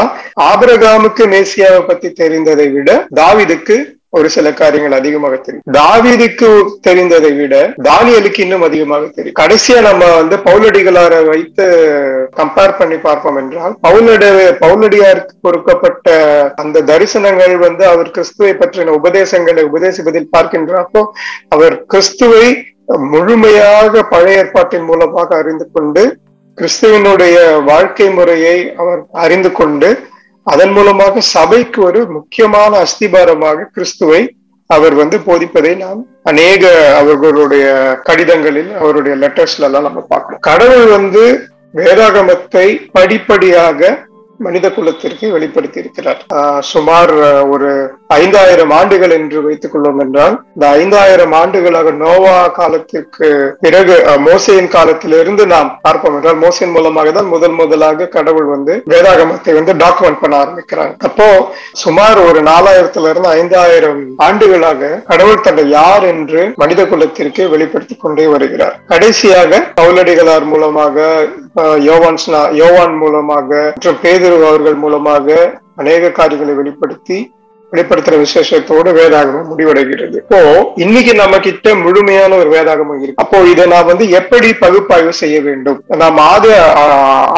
ஆபரகாமுக்கு 0.51 1.25
மேசியாவை 1.35 1.81
பத்தி 1.87 2.09
தெரிந்ததை 2.23 2.67
விட 2.75 2.91
தாவிதுக்கு 3.21 3.77
ஒரு 4.17 4.29
சில 4.35 4.51
காரியங்கள் 4.59 4.97
அதிகமாக 4.99 5.37
தெரியும். 5.37 5.65
தாவிதுக்கு 5.77 6.49
தெரிந்ததை 6.87 7.33
விட 7.39 7.55
தானியலுக்கு 7.89 8.41
இன்னும் 8.45 8.65
அதிகமாக 8.69 9.09
தெரியும். 9.17 9.37
கடைசியா 9.41 9.79
நம்ம 9.89 10.05
வந்து 10.21 10.37
பவுலடிகளாரை 10.47 11.19
வைத்து 11.27 11.65
கம்பேர் 12.39 12.77
பண்ணி 12.79 12.97
பார்ப்போம் 13.07 13.39
என்றால் 13.43 13.75
பவுலட 13.87 14.25
பவுலடியாருக்கு 14.63 15.35
கொடுக்கப்பட்ட 15.47 16.15
அந்த 16.63 16.83
தரிசனங்கள் 16.93 17.55
வந்து 17.67 17.85
அவர் 17.93 18.15
கிறிஸ்துவை 18.17 18.55
பற்றின 18.63 18.95
உபதேசங்களை 19.01 19.65
உபதேசிப்பதில் 19.71 20.33
பார்க்கின்றப்போ 20.37 21.03
அவர் 21.57 21.77
கிறிஸ்துவை 21.95 22.47
முழுமையாக 23.13 24.03
பழைய 24.15 24.43
ஏற்பாட்டின் 24.45 24.89
மூலமாக 24.91 25.37
அறிந்து 25.37 25.67
கொண்டு 25.77 26.05
கிறிஸ்துவனுடைய 26.59 27.37
வாழ்க்கை 27.65 28.07
முறையை 28.11 28.57
அவர் 28.77 29.01
அறிந்து 29.19 29.51
கொண்டு 29.53 29.89
அதன் 30.47 30.73
மூலமாக 30.73 31.23
சபைக்கு 31.35 31.79
ஒரு 31.85 32.01
முக்கியமான 32.09 32.73
அஸ்திபாரமாக 32.79 33.67
கிறிஸ்துவை 33.75 34.21
அவர் 34.71 34.95
வந்து 34.95 35.17
போதிப்பதை 35.27 35.73
நாம் 35.77 36.01
அநேக 36.23 36.63
அவர்களுடைய 36.95 37.67
கடிதங்களில் 38.03 38.73
அவருடைய 38.75 39.15
லெட்டர்ஸ்ல 39.17 39.69
எல்லாம் 39.69 39.87
நம்ம 39.89 40.03
பார்க்கணும் 40.09 40.43
கடவுள் 40.43 40.89
வந்து 40.91 41.23
வேதாகமத்தை 41.79 42.67
படிப்படியாக 42.93 43.81
மனித 44.41 44.67
குலத்திற்கு 44.71 45.27
வெளிப்படுத்தி 45.33 45.79
இருக்கிறார் 45.81 46.21
சுமார் 46.65 47.13
ஒரு 47.51 47.71
ஐந்தாயிரம் 48.17 48.71
ஆண்டுகள் 48.71 49.11
என்று 49.11 49.39
வைத்துக் 49.43 49.73
கொள்வோம் 49.73 50.01
என்றால் 50.01 50.35
இந்த 50.55 50.67
ஐந்தாயிரம் 50.77 51.33
ஆண்டுகளாக 51.33 51.91
நோவா 51.99 52.37
காலத்திற்கு 52.51 53.29
பிறகு 53.61 53.97
மோசையின் 54.27 54.71
காலத்திலிருந்து 54.73 55.47
நாம் 55.47 55.71
பார்ப்போம் 55.83 56.15
என்றால் 56.15 56.41
மோசையின் 56.43 56.75
மூலமாக 56.75 57.11
தான் 57.11 57.29
முதல் 57.29 57.53
முதலாக 57.53 58.09
கடவுள் 58.09 58.49
வந்து 58.49 58.77
வேதாகமத்தை 58.87 59.55
வந்து 59.55 59.75
டாக்குமெண்ட் 59.75 60.21
பண்ண 60.21 60.37
ஆரம்பிக்கிறாங்க 60.39 60.95
அப்போ 61.01 61.29
சுமார் 61.83 62.21
ஒரு 62.25 62.43
நாலாயிரத்துல 62.43 63.11
இருந்து 63.11 63.31
ஐந்தாயிரம் 63.35 64.03
ஆண்டுகளாக 64.19 64.91
கடவுள் 65.09 65.41
தன்னை 65.41 65.69
யார் 65.71 66.05
என்று 66.05 66.43
மனித 66.57 66.87
குலத்திற்கு 66.87 67.43
வெளிப்படுத்தி 67.49 67.97
கொண்டே 67.97 68.27
வருகிறார். 68.27 68.75
கடைசியாக 68.87 69.61
பவுலடிகளார் 69.81 70.45
மூலமாக 70.45 70.97
யோவான் 71.89 72.21
யோவான் 72.63 72.95
மூலமாக 73.03 73.49
மற்றும் 73.75 74.03
பேதுரு 74.05 74.37
அவர்கள் 74.51 74.79
மூலமாக 74.85 75.27
அநேக 75.83 76.15
காரியங்களை 76.21 76.55
வெளிப்படுத்தி 76.61 77.19
வெளிப்படுத்துற 77.73 78.19
விசேஷத்தோடு 78.23 78.91
வேதாகமம் 78.99 79.49
முடிவடைகிறது. 79.51 80.17
இப்போ 80.21 80.39
இன்னைக்கு 80.83 81.13
நம்ம 81.21 81.39
கிட்ட 81.47 81.75
முழுமையான 81.83 82.37
ஒரு 82.43 82.49
வேதாகமம் 82.55 83.01
இருக்கு. 83.03 83.21
அப்போ 83.23 83.39
இதை 83.51 83.65
நான் 83.73 83.89
வந்து 83.91 84.05
எப்படி 84.21 84.49
பகுப்பாய்வு 84.63 85.13
செய்ய 85.21 85.37
வேண்டும்? 85.49 85.79
நாம் 86.03 86.21
ஆதி 86.33 86.53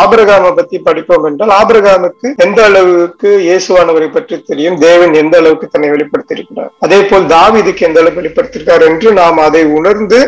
ஆபிரகாம 0.02 0.52
பத்தி 0.58 0.78
படிப்போம் 0.88 1.26
என்றால் 1.30 1.54
ஆபிரகாமுக்கு 1.58 2.30
எந்த 2.46 2.60
அளவுக்கு 2.68 3.32
இயேசுவானவரை 3.48 4.10
பற்றி 4.18 4.38
தெரியும் 4.50 4.78
தேவன் 4.86 5.18
எந்த 5.22 5.36
அளவுக்கு 5.42 5.72
தன்னை 5.74 5.90
வெளிப்படுத்தியிருக்கிறார்? 5.94 6.70
அதே 6.86 7.00
போல் 7.10 7.26
தாவிதுக்கு 7.34 7.88
எந்த 7.88 8.00
அளவுக்கு 8.02 8.22
வெளிப்படுத்திருக்கார் 8.22 8.86
என்று 8.90 9.10
நாம் 9.20 9.44
அதை 9.48 9.64
உணர்ந்து 9.80 10.20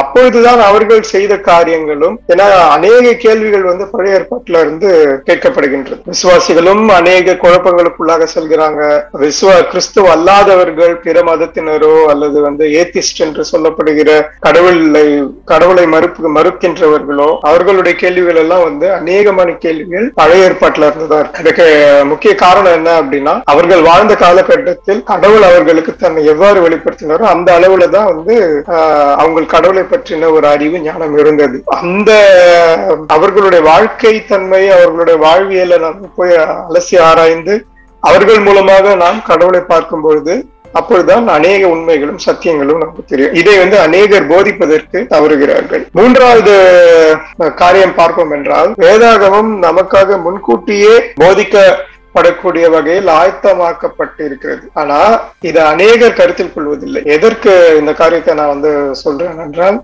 அப்பொழுதுதான் 0.00 0.60
அவர்கள் 0.68 1.02
செய்த 1.12 1.32
காரியங்களும் 1.50 2.16
ஏன்னா 2.32 2.46
அநேக 2.76 3.12
கேள்விகள் 3.24 3.66
வந்து 3.70 3.84
பழைய 3.92 4.18
ஏற்பாட்டுல 4.18 4.60
இருந்து 4.64 4.90
கேட்கப்படுகின்றது. 5.28 6.00
விசுவாசிகளும் 6.12 6.82
அநேக 6.98 7.36
குழப்பங்களுக்குள்ளாக 7.42 8.28
செல்கிறாங்க. 8.34 8.80
விசுவ 9.22 9.50
கிறிஸ்துவ 9.72 10.08
அல்லாதவர்கள் 10.16 10.94
பிற 11.04 11.16
மதத்தினரோ 11.28 11.94
அல்லது 12.12 12.38
வந்து 12.46 12.64
ஏத்திஸ்ட் 12.80 13.22
என்று 13.26 13.44
சொல்லப்படுகிற 13.52 14.10
கடவுளை 14.46 15.04
கடவுளை 15.52 15.84
மறுப்பு 15.94 16.30
மறுக்கின்றவர்களோ 16.38 17.28
அவர்களுடைய 17.50 17.94
கேள்விகள் 18.02 18.40
எல்லாம் 18.42 18.64
வந்து 18.68 18.86
அநேகமான 18.98 19.56
கேள்விகள் 19.64 20.06
பழைய 20.20 20.46
ஏற்பாட்டுல 20.48 20.88
இருந்துதான் 20.90 21.22
இருக்கு. 21.22 21.42
அதுக்கு 21.42 21.66
முக்கிய 22.12 22.32
காரணம் 22.44 22.76
என்ன 22.78 22.90
அப்படின்னா 23.00 23.34
அவர்கள் 23.54 23.82
வாழ்ந்த 23.90 24.14
காலகட்டத்தில் 24.24 25.02
கடவுள் 25.12 25.48
அவர்களுக்கு 25.50 25.94
தன்னை 26.04 26.24
எவ்வாறு 26.34 26.58
வெளிப்படுத்தினாரோ 26.66 27.26
அந்த 27.34 27.48
அளவுல 27.58 27.88
தான் 27.96 28.10
வந்து 28.12 28.36
அவங்க 29.22 29.46
கடவுளை 29.54 29.83
பற்றின 29.92 30.30
ஒரு 30.36 30.46
அறிவு 30.54 30.78
ஞானம் 30.86 31.14
இருந்தது. 31.22 31.58
அந்த 31.80 32.10
அவர்களுடைய 33.16 33.62
வாழ்க்கை 33.72 34.14
தன்மை 34.32 34.62
அவர்களுடைய 34.76 35.18
வாழ்வியலை 35.26 35.78
நாம் 35.84 36.02
போய் 36.16 36.34
அலசி 36.46 36.98
ஆராய்ந்து 37.10 37.56
அவர்கள் 38.02 38.42
மூலமாக 38.48 38.94
நாம் 39.04 39.20
கடவுளை 39.30 39.62
பார்க்கும் 39.72 40.04
பொழுது 40.06 40.34
அப்பொழுதுதான் 40.78 41.26
அநேக 41.34 41.62
உண்மைகளும் 41.74 42.20
சத்தியங்களும் 42.26 42.80
நமக்கு 42.82 43.02
தெரியும். 43.10 43.34
இதை 43.40 43.52
வந்து 43.58 43.76
அநேகர் 43.78 44.28
போதிப்பதற்கு 44.30 44.98
தவறுகிறார்கள். 45.12 45.82
மூன்றாவது 45.98 46.54
காரியம் 47.62 47.94
பார்ப்போம் 48.00 48.32
என்றால் 48.36 48.70
வேதாகமம் 48.84 49.52
நமக்காக 49.66 50.18
முன்கூட்டியே 50.24 50.94
போதிக்க 51.22 51.62
படக்கூடிய 52.16 52.64
வகையில் 52.74 53.10
ஆயத்தமாக்கப்பட்டு 53.20 54.22
இருக்கிறது 54.28 54.64
ஆனா 54.80 54.98
இதை 55.48 55.62
அநேகர் 55.72 56.18
கருத்தில் 56.20 56.52
கொள்வதில்லை. 56.54 57.02
எதற்கு 57.16 57.52
இந்த 57.80 57.92
காரியத்தை 58.00 58.34
நான் 58.40 58.52
வந்து 58.54 58.72
சொல்றேன் 59.02 59.40
என்றால் 59.46 59.78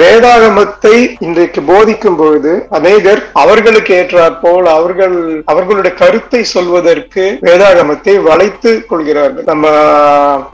வேதாகமத்தை 0.00 0.94
இன்றைக்கு 1.26 1.60
போதிக்கும் 1.70 2.18
பொழுது 2.20 2.52
அநேகர் 2.78 3.22
அவர்களுக்கு 3.42 3.92
ஏற்றாற் 4.00 4.38
போல் 4.44 4.68
அவர்கள் 4.78 5.16
அவர்களுடைய 5.52 5.94
கருத்தை 6.02 6.42
சொல்வதற்கு 6.54 7.24
வேதாகமத்தை 7.48 8.14
வளைத்து 8.28 8.72
கொள்கிறார்கள். 8.90 9.46
நம்ம 9.50 9.66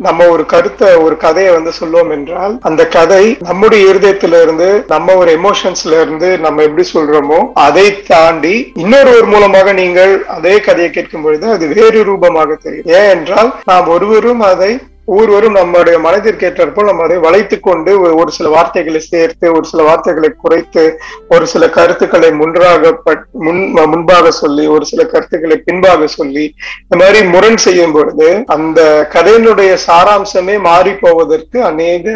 நம்ம 0.08 0.26
ஒரு 0.34 0.44
கருத்தை 0.54 0.88
ஒரு 1.06 1.16
கதையை 1.26 1.52
வந்து 1.56 1.72
சொல்லுவோம் 1.80 2.12
என்றால் 2.16 2.54
அந்த 2.68 2.82
கதை 2.96 3.24
நம்முடைய 3.48 3.82
இருதயத்திலிருந்து 3.92 4.68
நம்ம 4.94 5.14
ஒரு 5.20 5.30
எமோஷன்ஸ்ல 5.40 6.00
இருந்து 6.04 6.28
நம்ம 6.44 6.62
எப்படி 6.68 6.84
சொல்றோமோ 6.94 7.40
அதை 7.66 7.86
தாண்டி 8.12 8.54
இன்னொருவர் 8.82 9.30
மூலமாக 9.34 9.72
நீங்கள் 9.80 10.12
அதே 10.36 10.54
கதை 10.66 10.77
கதையை 10.78 10.90
கேட்கும் 10.92 11.22
பொழுது 11.22 11.46
அது 11.50 11.66
வேறு 11.70 12.04
ரூபமாக 12.04 12.54
தெரியும். 12.62 12.86
ஏன் 12.94 13.10
என்றால் 13.10 13.50
நாம் 13.64 13.88
ஒருவரும் 13.88 14.40
அதை 14.44 14.70
ஒவ்வொருவரும் 15.06 15.52
நம்முடைய 15.52 15.98
மனதிற்கு 15.98 16.46
நம்ம 16.84 17.02
அதை 17.02 17.16
வளைத்துக் 17.18 17.62
கொண்டு 17.62 17.92
ஒரு- 18.00 18.28
சில 18.28 18.48
வார்த்தைகளை 18.48 19.00
சேர்த்து 19.00 19.52
ஒரு 19.52 19.64
சில 19.64 19.82
வார்த்தைகளை 19.82 20.30
குறைத்து 20.36 20.82
ஒரு 21.28 21.46
சில 21.46 21.68
கருத்துக்களை 21.68 22.32
முன்றாக 22.32 22.92
பட்- 23.06 23.24
முன் 23.38 23.62
முன்பாக 23.86 24.30
சொல்லி 24.32 24.66
ஒரு 24.66 24.84
சில 24.84 25.04
கருத்துக்களை 25.04 25.56
பின்பாக 25.64 26.06
சொல்லி 26.12 26.44
இந்த 26.82 26.96
மாதிரி 26.98 27.26
முரண் 27.26 27.56
செய்யும் 27.56 27.92
பொழுது 27.92 28.28
அந்த 28.46 28.80
கதையினுடைய 29.12 29.76
சாராம்சமே 29.86 30.60
மாறி 30.60 30.94
போவதற்கு 31.00 31.64
அநேக 31.64 32.06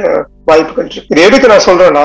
வாய்ப்புகள் 0.50 0.87
இருக்கு. 0.87 1.08
இது 1.12 1.20
எதுக்கு 1.28 1.50
நான் 1.52 1.66
சொல்றேன்னா 1.68 2.04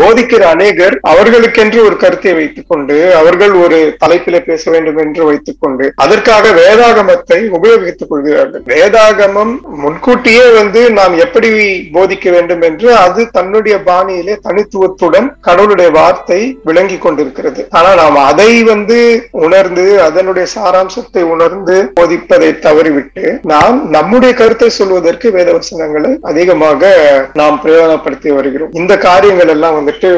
போதிக்கிற 0.00 0.42
அநேகர் 0.54 0.94
அவர்களுக்கென்று 1.12 1.80
ஒரு 1.88 1.96
கருத்தை 2.02 2.32
வைத்துக் 2.38 2.70
கொண்டு 2.70 2.96
அவர்கள் 3.20 3.54
ஒரு 3.64 3.78
தலைப்பில 4.02 4.38
பேச 4.48 4.70
வேண்டும் 4.74 5.00
என்று 5.04 5.22
வைத்துக் 5.28 5.60
கொண்டு 5.62 5.86
அதற்காக 6.04 6.52
வேதாகமத்தை 6.60 7.38
உபயோகித்துக் 7.58 8.10
கொள்கிறார்கள். 8.12 8.64
வேதாகமம் 8.72 9.54
முன்கூட்டியே 9.82 10.46
வந்து 10.58 10.82
நாம் 10.98 11.14
எப்படி 11.26 11.50
போதிக்க 11.96 12.26
வேண்டும் 12.36 12.62
என்று 12.68 12.88
அது 13.04 13.24
தன்னுடைய 13.38 13.76
பாணியிலே 13.90 14.36
தனித்துவத்துடன் 14.46 15.28
கடவுளுடைய 15.48 15.88
வார்த்தை 15.98 16.40
விளங்கி 16.70 16.98
கொண்டிருக்கிறது. 17.06 17.60
ஆனா 17.78 17.90
நாம் 18.02 18.20
அதை 18.30 18.50
வந்து 18.72 18.98
உணர்ந்து 19.46 19.86
அதனுடைய 20.08 20.46
சாராம்சத்தை 20.56 21.22
உணர்ந்து 21.34 21.76
போதிப்பதை 22.00 22.50
தவறிவிட்டு 22.66 23.24
நாம் 23.52 23.78
நம்முடைய 23.96 24.32
கருத்தை 24.42 24.70
சொல்வதற்கு 24.80 25.26
வேத 25.38 25.48
வசனங்களை 25.58 26.12
அதிகமாக 26.30 26.92
நாம் 27.40 27.58
பிரயோகப்படுத்தி 27.78 28.30
வருகிறோம். 28.36 28.70
இந்த 28.80 28.94
காரியங்கள் 29.08 29.50
எல்லாம் 29.54 29.76
வந்துட்டு 29.78 30.08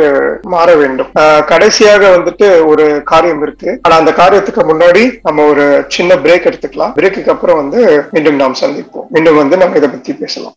மாற 0.55 0.69
வேண்டும். 0.83 1.11
கடைசியாக 1.51 2.05
வந்துட்டு 2.17 2.47
ஒரு 2.71 2.85
காரியம் 3.11 3.43
இருக்கு. 3.47 3.71
ஆனா 3.83 3.95
அந்த 4.03 4.13
காரியத்துக்கு 4.21 4.63
முன்னாடி 4.71 5.03
நம்ம 5.27 5.45
ஒரு 5.53 5.65
சின்ன 5.97 6.15
பிரேக் 6.25 6.49
எடுத்துக்கலாம். 6.51 6.95
பிரேக்குக்கு 6.99 7.33
அப்புறம் 7.35 7.61
வந்து 7.63 7.81
மீண்டும் 8.15 8.41
நாம் 8.43 8.61
சந்திப்போம். 8.63 9.07
மீண்டும் 9.17 9.41
வந்து 9.43 9.57
நம்ம 9.63 9.77
இதை 9.81 9.91
பத்தி 9.95 10.15
பேசலாம். 10.23 10.57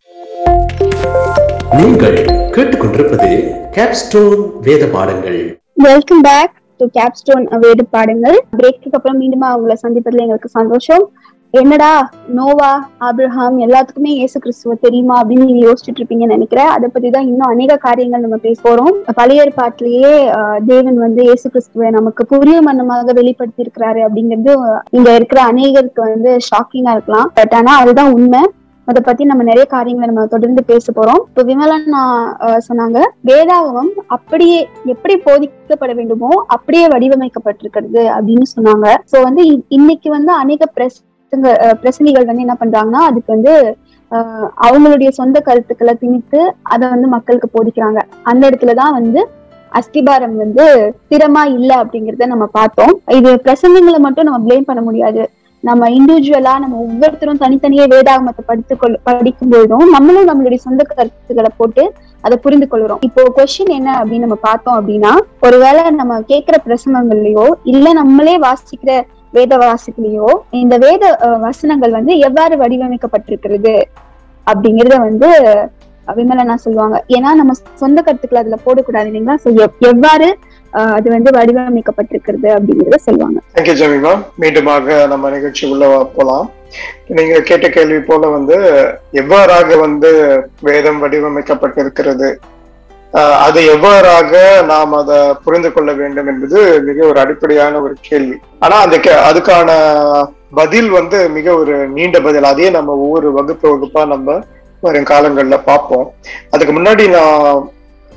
நீங்கள் 1.79 2.17
கேட்டுக்கொண்டிருப்பது 2.55 3.29
கேப்ஸ்டோன் 3.77 4.41
வேத 4.67 4.83
பாடங்கள். 4.97 5.39
வெல்கம் 5.89 6.23
பேக் 6.29 6.53
டு 6.79 6.85
கேப்ஸ்டோன் 6.97 7.45
வேடு 7.65 7.83
பாடுங்கள். 7.95 8.37
பிரேக்கு 8.57 8.95
அப்புறம் 8.97 9.19
மீண்டுமா 9.21 9.49
உங்களை 9.57 9.75
சந்திப்பதுல 9.83 10.25
எங்களுக்கு 10.25 10.49
சந்தோஷம். 10.59 11.05
என்னடா 11.53 11.89
நோவா 12.27 12.69
ஆப்ரஹாம் 12.99 13.57
எல்லாத்துக்குமே 13.65 14.11
இயேசு 14.13 14.39
கிறிஸ்துவ 14.39 14.75
தெரியுமா 14.75 15.21
அப்படின்னு 15.21 15.45
நீங்க 15.45 15.63
யோசிச்சுட்டு 15.65 15.99
இருப்பீங்கன்னு 15.99 16.35
நினைக்கிறேன். 16.35 16.67
அதை 16.67 16.89
பத்தி 16.89 17.09
தான் 17.09 17.27
இன்னும் 17.27 17.49
அநேக 17.49 17.77
காரியங்கள் 17.77 18.21
நம்ம 18.21 18.37
பேச 18.37 18.57
போறோம். 18.63 18.89
பழைய 19.13 19.43
ஏற்பாட்டிலேயே 19.43 20.09
ஆஹ், 20.31 20.59
தேவன் 20.65 20.97
வந்து 20.97 21.23
இயேசு 21.23 21.49
கிறிஸ்துவை 21.49 21.89
நமக்கு 21.89 22.23
புரிய 22.25 22.61
மன்னமாக 22.61 23.13
வெளிப்படுத்தி 23.13 23.63
இருக்கிறாரு 23.63 24.01
அப்படிங்கிறது 24.05 24.53
இங்க 24.91 25.15
இருக்கிற 25.15 25.41
அநேகருக்கு 25.43 26.03
வந்து 26.07 26.31
ஷாக்கிங்கா 26.47 26.91
இருக்கலாம். 26.91 27.29
பட் 27.33 27.53
ஆனா 27.53 27.77
அதுதான் 27.77 28.13
உண்மை. 28.13 28.41
அதை 28.87 29.01
பத்தி 29.05 29.23
நம்ம 29.23 29.43
நிறைய 29.43 29.65
காரியங்களை 29.67 30.07
நம்ம 30.09 30.25
தொடர்ந்து 30.27 30.63
பேச 30.63 30.85
போறோம். 30.91 31.21
இப்போ 31.27 31.43
விமலன் 31.43 31.85
சொன்னாங்க 32.67 32.97
வேதாகமம் 33.25 33.91
அப்படியே 34.07 34.57
எப்படி 34.85 35.15
போதிக்கப்பட 35.25 35.93
வேண்டுமோ 35.95 36.31
அப்படியே 36.47 36.87
வடிவமைக்கப்பட்டிருக்கிறது 36.87 38.03
அப்படின்னு 38.15 38.47
சொன்னாங்க. 38.55 38.87
சோ 39.11 39.21
வந்து 39.21 39.43
இ- 39.51 39.63
இன்னைக்கு 39.69 40.09
வந்து 40.09 40.31
அநேக 40.33 40.65
பிரசங்க 41.33 41.75
பிரசனிகள் 41.81 42.27
வந்து 42.29 42.43
என்ன 42.45 42.55
பண்றாங்கன்னா 42.61 43.01
அதுக்கு 43.09 43.29
வந்து 43.35 43.53
அவங்களுடைய 44.65 45.09
சொந்த 45.19 45.37
கருத்துக்களை 45.45 45.93
திணித்து 46.01 46.39
அதை 46.73 46.85
வந்து 46.93 47.07
மக்களுக்கு 47.13 47.47
போதிக்கிறாங்க. 47.55 47.99
அந்த 48.29 48.41
இடத்துலதான் 48.49 48.97
வந்து 48.97 49.21
அஸ்திபாரம் 49.79 50.35
வந்து 50.41 50.65
ஸ்திரமா 51.05 51.43
இல்ல 51.57 51.71
அப்படிங்கறத 51.83 52.25
நம்ம 52.33 52.45
பார்த்தோம். 52.57 52.93
இது 53.17 53.29
பிரசங்கங்களை 53.45 54.01
மட்டும் 54.05 54.27
நம்ம 54.29 54.41
பிளேம் 54.45 54.67
பண்ண 54.67 54.83
முடியாது. 54.87 55.23
நம்ம 55.63 55.87
இண்டிவிஜுவலா 55.97 56.53
நம்ம 56.63 56.77
ஒவ்வொருத்தரும் 56.85 57.41
தனித்தனியே 57.43 57.85
வேதாகமத்தை 57.93 58.43
படித்து 58.51 58.75
கொள் 58.77 58.99
படிக்கும் 59.07 59.51
பொழுதும் 59.53 59.85
நம்மளும் 59.95 60.29
நம்மளுடைய 60.29 60.59
சொந்த 60.67 60.81
கருத்துக்களை 60.89 61.51
போட்டு 61.59 61.83
அதை 62.25 62.35
புரிந்து 62.45 62.67
கொள்கிறோம். 62.71 63.01
இப்போ 63.07 63.21
கொஸ்டின் 63.37 63.75
என்ன 63.79 63.89
அப்படின்னு 63.99 64.25
நம்ம 64.27 64.39
பார்த்தோம் 64.49 64.77
அப்படின்னா 64.79 65.13
ஒருவேளை 65.47 65.83
நம்ம 66.01 66.21
கேட்கிற 66.31 66.57
பிரசங்கங்கள்லயோ 66.67 67.47
இல்ல 67.73 67.93
நம்மளே 68.01 68.37
வாசிக்கிற 68.47 68.93
வேத 69.37 69.53
வாசிக்கலையோ 69.63 70.29
இந்த 70.63 70.75
வேத 70.85 71.03
வசனங்கள் 71.45 71.97
வந்து 71.99 72.15
எவ்வாறு 72.27 72.55
வடிவமைக்கப்பட்டிருக்கிறது 72.63 73.75
அப்படிங்கறத 74.47 74.95
வந்து 75.07 75.29
விமலனா 76.07 76.55
சொல்லுவாங்க. 76.63 76.95
ஏன்னா 77.15 77.29
நம்ம 77.39 77.53
சொந்த 77.81 77.99
கருத்துக்களை 78.05 78.39
அதுல 78.41 78.57
போடக்கூடாது 78.65 79.09
இல்லைங்களா? 79.09 79.37
எவ்வாறு 79.91 80.27
அது 80.95 81.07
வந்து 81.15 81.29
வடிவமைக்கப்பட்டிருக்கிறது 81.37 82.47
அப்படிங்கறத 82.55 82.97
சொல்லுவாங்க. 83.07 83.39
தேங்க்யூ 83.55 83.75
ஜமீமா 83.81 84.13
மீண்டுமாக 84.41 84.95
நம்ம 85.11 85.29
நிகழ்ச்சி 85.35 85.63
உள்ள 85.73 85.87
போலாம். 86.15 86.47
நீங்க 87.17 87.33
கேட்ட 87.49 87.67
கேள்வி 87.75 87.99
போல 88.07 88.29
வந்து 88.37 88.57
எவ்வாறாக 89.21 89.77
வந்து 89.85 90.11
வேதம் 90.69 91.01
வடிவமைக்கப்பட்டிருக்கிறது 91.03 92.29
அதை 93.21 93.69
எவ்வாறாக 93.69 94.63
நாம் 94.65 94.93
அதை 94.93 95.17
புரிந்து 95.43 95.73
கொள்ள 95.73 95.93
வேண்டும் 95.93 96.27
என்பது 96.27 96.81
மிக 96.81 97.07
ஒரு 97.07 97.19
அடிப்படையான 97.19 97.81
ஒரு 97.81 97.95
கேள்வி. 98.01 98.39
ஆனா 98.59 98.75
அந்த 98.75 98.97
கே- 98.97 99.33
அதுக்கான 99.33 99.71
பதில் 100.53 100.89
வந்து 100.89 101.29
மிக 101.29 101.55
ஒரு 101.55 101.87
நீண்ட 101.87 102.21
பதில். 102.21 102.43
அதே 102.43 102.69
நம்ம 102.69 102.91
ஒவ்வொரு 102.93 103.31
வகுப்பு 103.31 103.77
வகுப்பா 103.77 104.07
நம்ம 104.07 104.39
வரும் 104.81 105.03
காலங்கள்ல 105.03 105.59
பார்ப்போம். 105.65 106.13
அதுக்கு 106.51 106.73
முன்னாடி 106.73 107.09
நான் 107.09 107.69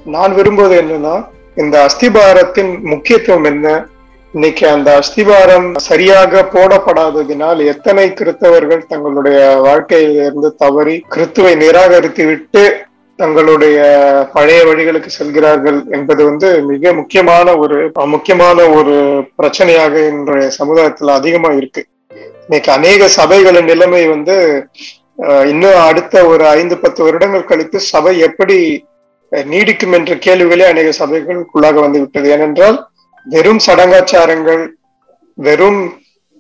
நான் 0.04 0.34
விரும்புவது 0.34 0.82
என்னன்னா 0.82 1.26
இந்த 1.56 1.86
அஸ்திபாரத்தின் 1.86 2.80
முக்கியத்துவம் 2.80 3.44
என்ன? 3.44 3.86
இன்னைக்கு 4.32 4.68
அந்த 4.68 4.98
அஸ்திபாரம் 4.98 5.76
சரியாக 5.76 6.48
போடப்படாததினால் 6.52 7.66
எத்தனை 7.66 8.10
கிறிஸ்தவர்கள் 8.10 8.86
தங்களுடைய 8.88 9.56
வாழ்க்கையிலிருந்து 9.56 10.54
தவறி 10.54 11.04
கிறித்துவை 11.14 11.56
நிராகரித்து 11.56 12.26
விட்டு 12.26 12.84
தங்களுடைய 13.18 13.76
பழைய 14.35 14.61
வழிகளுக்கு 14.64 15.11
செல்கிறார்கள் 15.11 15.78
என்பது 15.90 16.23
வந்து 16.25 16.49
மிக 16.68 16.92
முக்கியமான 16.92 17.54
ஒரு 17.62 17.76
முக்கியமான 18.12 18.58
ஒரு 18.76 18.94
பிரச்சனையாக 19.38 19.94
இன்றைய 20.11 20.49
சமுதாயத்துல 20.58 21.14
அதிகமா 21.16 21.50
இருக்கு. 21.52 21.82
இன்னைக்கு 22.44 22.70
அநேக 22.73 23.08
சபைகளின் 23.16 23.70
நிலைமை 23.70 24.02
வந்து 24.08 24.37
அஹ், 25.25 25.46
இன்னும் 25.49 25.78
அடுத்த 25.85 26.14
ஒரு 26.26 26.44
ஐந்து 26.56 26.76
பத்து 26.78 27.00
வருடங்கள் 27.04 27.46
கழித்து 27.46 27.78
சபை 27.87 28.14
எப்படி 28.26 28.56
நீடிக்கும் 29.32 29.94
என்ற 29.94 30.14
கேள்விகளே 30.25 30.64
அநேக 30.66 30.90
சபைகளுக்குள்ளாக 30.99 31.76
வந்து 31.80 32.00
விட்டது. 32.02 32.26
ஏனென்றால் 32.30 32.76
வெறும் 33.26 33.62
சடங்காச்சாரங்கள் 33.66 34.62
வெறும் 35.38 35.80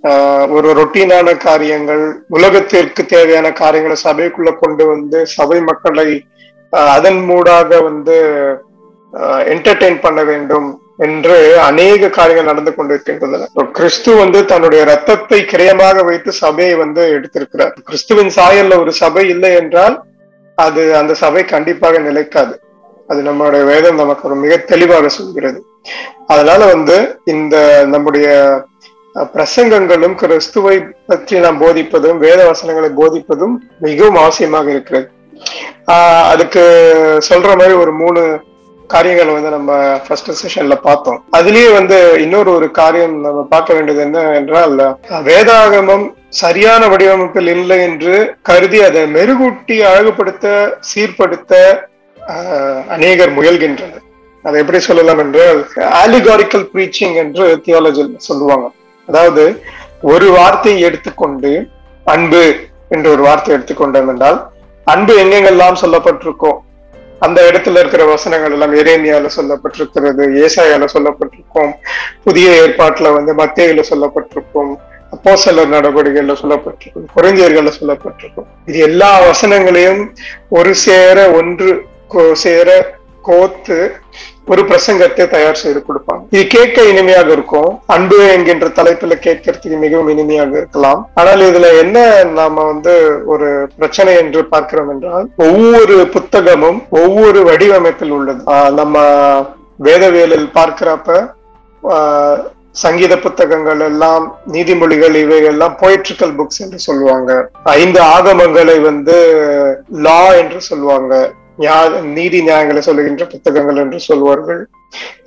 ஆஹ், 0.04 0.46
ஒரு 0.52 0.68
ரொட்டீனான 0.78 1.28
காரியங்கள் 1.40 2.02
உலகத்திற்கு 2.30 3.02
தேவையான 3.06 3.46
காரியங்களை 3.54 3.96
சபைக்குள்ள 4.02 4.50
கொண்டு 4.58 4.84
வந்து 4.86 5.18
சபை 5.32 5.58
மக்களை 5.62 6.08
அதன் 6.94 7.20
மூடாக 7.28 7.70
வந்து 7.88 8.16
என்டர்டெயின் 9.52 10.02
பண்ண 10.04 10.20
வேண்டும் 10.30 10.68
என்று 11.06 11.36
அநேக 11.68 12.08
காரியங்கள் 12.16 12.50
நடந்து 12.50 12.72
கொண்டிருக்கின்றன. 12.74 13.46
கிறிஸ்து 13.78 14.10
வந்து 14.20 14.38
தன்னுடைய 14.52 14.82
ரத்தத்தை 14.90 15.38
கிரயமாக 15.52 16.04
வைத்து 16.08 16.30
சபையை 16.42 16.74
வந்து 16.82 17.02
எடுத்திருக்கிறார். 17.16 17.72
கிறிஸ்துவின் 17.88 18.32
சாயல்ல 18.38 18.78
ஒரு 18.82 18.92
சபை 19.02 19.24
இல்லை 19.34 19.50
என்றால் 19.62 19.96
அது 20.58 20.82
அந்த 21.00 21.12
சபை 21.22 21.42
கண்டிப்பாக 21.54 21.98
நிலைக்காது. 22.08 22.54
அது 23.10 23.20
நம்மளுடைய 23.28 23.64
வேதம் 23.72 24.00
நமக்கு 24.02 24.24
ஒரு 24.28 24.36
மிக 24.44 24.56
தெளிவாக 24.70 25.10
சொல்கிறது. 25.18 25.58
அதனால 26.34 26.60
வந்து 26.74 26.96
இந்த 27.34 27.56
நம்முடைய 27.94 28.28
பிரசங்கங்களும் 29.34 30.16
கிறிஸ்துவை 30.22 30.76
பற்றி 31.10 31.36
நாம் 31.44 31.60
போதிப்பதும் 31.62 32.18
வேத 32.24 32.40
வசனங்களை 32.48 32.90
போதிப்பதும் 32.98 33.54
மிகவும் 33.86 34.18
அவசியமாக 34.22 34.66
இருக்கிறது. 34.74 35.06
அதுக்கு 36.32 36.62
சொல்ற 37.28 37.48
மாதிரி 37.56 37.74
ஒரு 37.76 37.92
மூணு 37.94 38.20
காரியங்கள் 38.90 39.32
வந்து 39.32 39.50
நம்ம 39.50 39.70
ஃபர்ஸ்ட் 40.04 40.30
செஷன்ல 40.40 40.74
பார்த்தோம். 40.82 41.18
அதுலயே 41.34 41.68
வந்து 41.72 41.96
இன்னொரு 42.24 42.50
ஒரு 42.52 42.66
காரியம் 42.72 43.14
நம்ம 43.20 43.40
பார்க்க 43.50 43.74
வேண்டியது 43.74 44.00
என்ன 44.04 44.20
என்றால் 44.36 44.74
வேதாகமம் 45.28 46.04
சரியான 46.36 46.82
வடிவமைப்பில் 46.88 47.50
இல்லை 47.54 47.78
என்று 47.82 48.14
கருதி 48.42 48.80
அதை 48.84 49.02
மெருகூட்டி 49.16 49.76
அழகுபடுத்த 49.88 50.46
சீர்படுத்த 50.90 51.52
ஆஹ், 52.20 52.80
அநேகர் 52.88 53.32
முயல்கின்றனர். 53.36 54.02
அதை 54.44 54.56
எப்படி 54.62 54.78
சொல்லலாம் 54.82 55.20
என்றால் 55.20 55.60
ஆலிகாரிக்கல் 55.98 56.66
ப்ரீச்சிங் 56.72 57.16
என்று 57.22 57.44
தியாலஜில் 57.64 58.12
சொல்லுவாங்க. 58.26 58.66
அதாவது 59.08 59.44
ஒரு 60.10 60.26
வார்த்தையை 60.32 60.80
எடுத்துக்கொண்டு 60.82 61.50
அன்பு 62.06 62.42
என்ற 62.90 63.06
ஒரு 63.10 63.22
வார்த்தை 63.22 63.50
எடுத்துக்கொண்டோம் 63.54 64.10
என்றால் 64.12 64.38
அன்பு 64.86 65.22
எங்கெங்கெல்லாம் 65.22 65.80
சொல்லப்பட்டிருக்கோ 65.80 66.52
அந்த 67.20 67.40
இடத்துல 67.50 67.78
இருக்கிற 67.78 68.04
வசனங்கள் 68.04 68.52
எல்லாம் 68.52 68.74
எரேமியால 68.74 69.30
சொல்லப்பட்டிருக்கிறது 69.36 70.24
ஏசாயால 70.40 70.84
சொல்லப்பட்டிருக்கும் 70.92 71.70
புதிய 72.24 72.62
ஏற்பாட்டுல 72.62 73.12
வந்து 73.12 73.34
மத்தியில 73.34 73.84
சொல்லப்பட்டிருக்கும் 73.90 74.72
அப்போ 75.10 75.36
சில 75.36 75.64
நடவடிக்கைகள்ல 75.64 76.36
சொல்லப்பட்டிருக்கும் 76.42 77.06
குறைஞ்சியர்கள்ல 77.16 77.72
சொல்லப்பட்டிருக்கும். 77.80 78.46
இது 78.66 78.78
எல்லா 78.78 79.30
வசனங்களையும் 79.30 80.00
ஒரு 80.48 80.74
சேர 80.76 81.30
ஒன்று 81.30 81.68
கோ- 82.10 82.32
சேர 82.32 82.68
கோத்து 83.22 83.78
ஒரு 84.46 84.62
பிரசங்கத்தை 84.62 85.28
தயார் 85.28 85.54
செய்து 85.54 85.84
கொடுப்பாங்க. 85.86 86.22
இது 86.30 86.46
கேட்க 86.46 86.82
இனிமையாக 86.82 87.32
இருக்கும். 87.32 87.80
அன்பு 87.86 88.18
என்கின்ற 88.28 88.66
தலைப்புல 88.66 89.14
கேட்கறதுக்கு 89.26 89.78
மிகவும் 89.78 90.08
இனிமையாக 90.08 90.56
இருக்கலாம். 90.56 91.10
ஆனால் 91.14 91.40
இதுல 91.40 91.78
என்ன 91.78 92.24
நாம 92.24 92.64
வந்து 92.64 93.22
ஒரு 93.26 93.68
பிரச்சனை 93.76 94.16
என்று 94.16 94.44
பார்க்கிறோம் 94.44 94.90
என்றால் 94.90 95.28
ஒவ்வொரு 95.36 96.08
புத்தகமும் 96.12 96.82
ஒவ்வொரு 96.90 97.42
வடிவமைப்பில் 97.42 98.10
உள்ளது. 98.10 98.42
ஆஹ் 98.46 98.72
நம்ம 98.72 98.98
வேதவியலில் 99.84 100.50
பார்க்கிறப்ப 100.54 101.34
ஆஹ் 101.88 102.38
சங்கீத 102.70 103.18
புத்தகங்கள் 103.18 103.80
எல்லாம் 103.80 104.24
நீதிமொழிகள் 104.52 105.14
இவை 105.14 105.44
எல்லாம் 105.44 105.76
புக்ஸ் 105.80 106.58
என்று 106.58 106.78
சொல்லுவாங்க. 106.78 107.50
ஐந்து 107.64 108.00
ஆகமங்களை 108.00 108.80
வந்து 108.80 109.16
லா 109.92 110.34
என்று 110.34 110.60
சொல்லுவாங்க. 110.60 111.30
நீதி 112.14 112.42
நியாயங்களை 112.42 112.78
சொல்லுகின்ற 112.78 113.26
புத்தகங்கள் 113.26 113.76
என்று 113.76 114.00
சொல்வார்கள். 114.00 114.60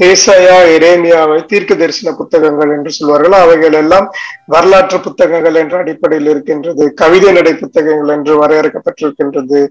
ஏசாயா 0.03 0.57
இரேமியாவை 0.75 1.45
தீர்க்க 1.45 1.75
தரிசன 1.75 2.15
புத்தகங்கள் 2.15 2.69
என்று 2.69 2.91
சொல்வார்கள். 2.91 3.31
அவைகள் 3.31 3.73
எல்லாம் 3.73 4.07
வரலாற்று 4.45 4.99
புத்தகங்கள் 4.99 5.55
என்ற 5.55 5.77
அடிப்படையில் 5.77 6.25
இருக்கின்றது. 6.25 6.93
கவிதை 6.93 7.31
நடை 7.31 7.53
புத்தகங்கள் 7.53 8.07
என்று 8.07 8.35
வரையறுக்கப்பட்டிருக்கின்றது. 8.41 9.61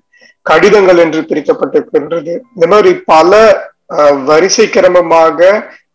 கடிதங்கள் 0.46 0.98
என்று 0.98 1.20
பிரிக்கப்பட்டிருக்கின்றது. 1.20 2.40
இந்த 2.54 2.66
மாதிரி 2.66 2.94
பல 3.06 3.32
அஹ், 3.94 4.24
வரிசை 4.24 4.66
கிரமமாக 4.66 5.38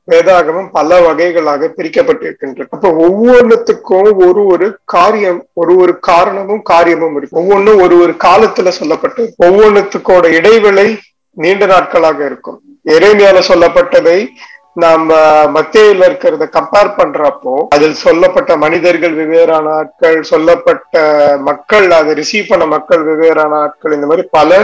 வேதாகமம் 0.08 0.70
பல 0.78 1.00
வகைகளாக 1.02 1.70
பிரிக்கப்பட்டிருக்கின்றது. 1.78 2.70
அப்ப 2.76 2.90
ஒவ்வொன்றுத்துக்கும் 3.06 4.10
ஒரு 4.28 4.42
ஒரு 4.54 4.68
காரியம் 4.96 5.40
ஒரு 5.62 5.74
ஒரு 5.84 5.94
காரணமும் 6.10 6.64
காரியமும் 6.72 7.16
இருக்கு. 7.18 7.40
ஒவ்வொன்றும் 7.42 7.82
ஒரு 7.86 7.98
ஒரு 8.04 8.16
காலத்துல 8.26 8.74
சொல்லப்பட்டு 8.80 9.24
ஒவ்வொன்றுத்துக்கோட 9.48 10.26
இடைவேளை 10.40 10.88
நீண்ட 11.38 11.66
நாட்களாக 11.66 12.20
இருக்கும். 12.26 12.60
எரேமியால 12.96 13.40
சொல்லப்பட்டதை 13.52 14.18
நாம 14.84 15.16
மத்தியில 15.56 16.06
இருக்கிறத 16.10 16.46
கம்பேர் 16.56 16.96
பண்றப்போ 17.00 17.56
அதில் 17.76 17.98
சொல்லப்பட்ட 18.06 18.52
மனிதர்கள் 18.64 19.14
வெவ்வேறான 19.20 19.74
ஆட்கள் 19.80 20.18
சொல்லப்பட்ட 20.30 21.02
மக்கள் 21.50 21.88
அதை 21.98 22.14
ரிசீவ் 22.22 22.50
பண்ண 22.52 22.66
மக்கள் 22.76 23.04
வெவ்வேறான 23.10 23.60
ஆட்கள் 23.66 23.96
இந்த 23.98 24.08
மாதிரி 24.12 24.26
பல 24.38 24.58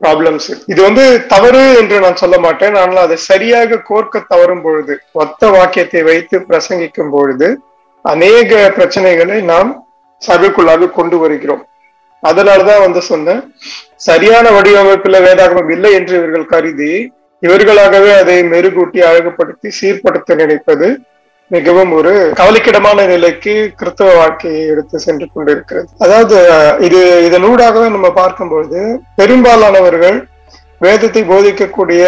ப்ராப்ளம்ஸ் 0.00 0.48
இது 0.72 0.80
வந்து 0.86 1.04
தவறு 1.32 1.62
என்று 1.80 1.96
நான் 2.04 2.20
சொல்ல 2.22 2.36
மாட்டேன். 2.46 2.74
ஆனால் 2.82 3.02
அதை 3.04 3.16
சரியாக 3.30 3.80
கோர்க்க 3.90 4.22
தவறும் 4.32 4.64
பொழுது 4.64 4.94
ஒத்த 5.22 5.50
வாக்கியத்தை 5.56 6.02
வைத்து 6.10 6.38
பிரசங்கிக்கும் 6.48 7.12
பொழுது 7.14 7.48
அநேக 8.04 8.50
பிரச்சனைகளை 8.78 9.38
நாம் 9.52 9.70
சபைக்குள்ளாக 10.22 10.90
கொண்டு 10.98 11.16
வருகிறோம். 11.22 11.62
அதனாலதான் 12.22 12.84
வந்து 12.86 13.00
சொன்னேன் 13.10 13.42
சரியான 14.08 14.46
வடிவமைப்புல 14.56 15.18
வேதாகமம் 15.26 15.70
இல்லை 15.74 15.90
என்று 15.98 16.14
இவர்கள் 16.20 16.52
கருதி 16.52 16.92
இவர்களாகவே 17.42 18.12
அதை 18.20 18.36
மெருகூட்டி 18.52 19.00
அழகுபடுத்தி 19.08 19.70
சீர்படுத்த 19.78 20.34
நினைப்பது 20.42 20.86
மிகவும் 21.50 21.92
ஒரு 21.98 22.12
கவலைக்கிடமான 22.38 23.06
நிலைக்கு 23.10 23.54
கிறிஸ்தவ 23.80 24.12
வாழ்க்கையை 24.20 24.62
எடுத்து 24.72 24.96
சென்று 25.06 25.26
கொண்டிருக்கிறது. 25.34 25.88
அதாவது 26.04 26.36
இது 26.86 27.00
இதனூடாகவே 27.26 27.88
நம்ம 27.96 28.10
பார்க்கும்பொழுது 28.20 28.80
பெரும்பாலானவர்கள் 29.20 30.18
வேதத்தை 30.86 31.22
போதிக்கக்கூடிய 31.32 32.04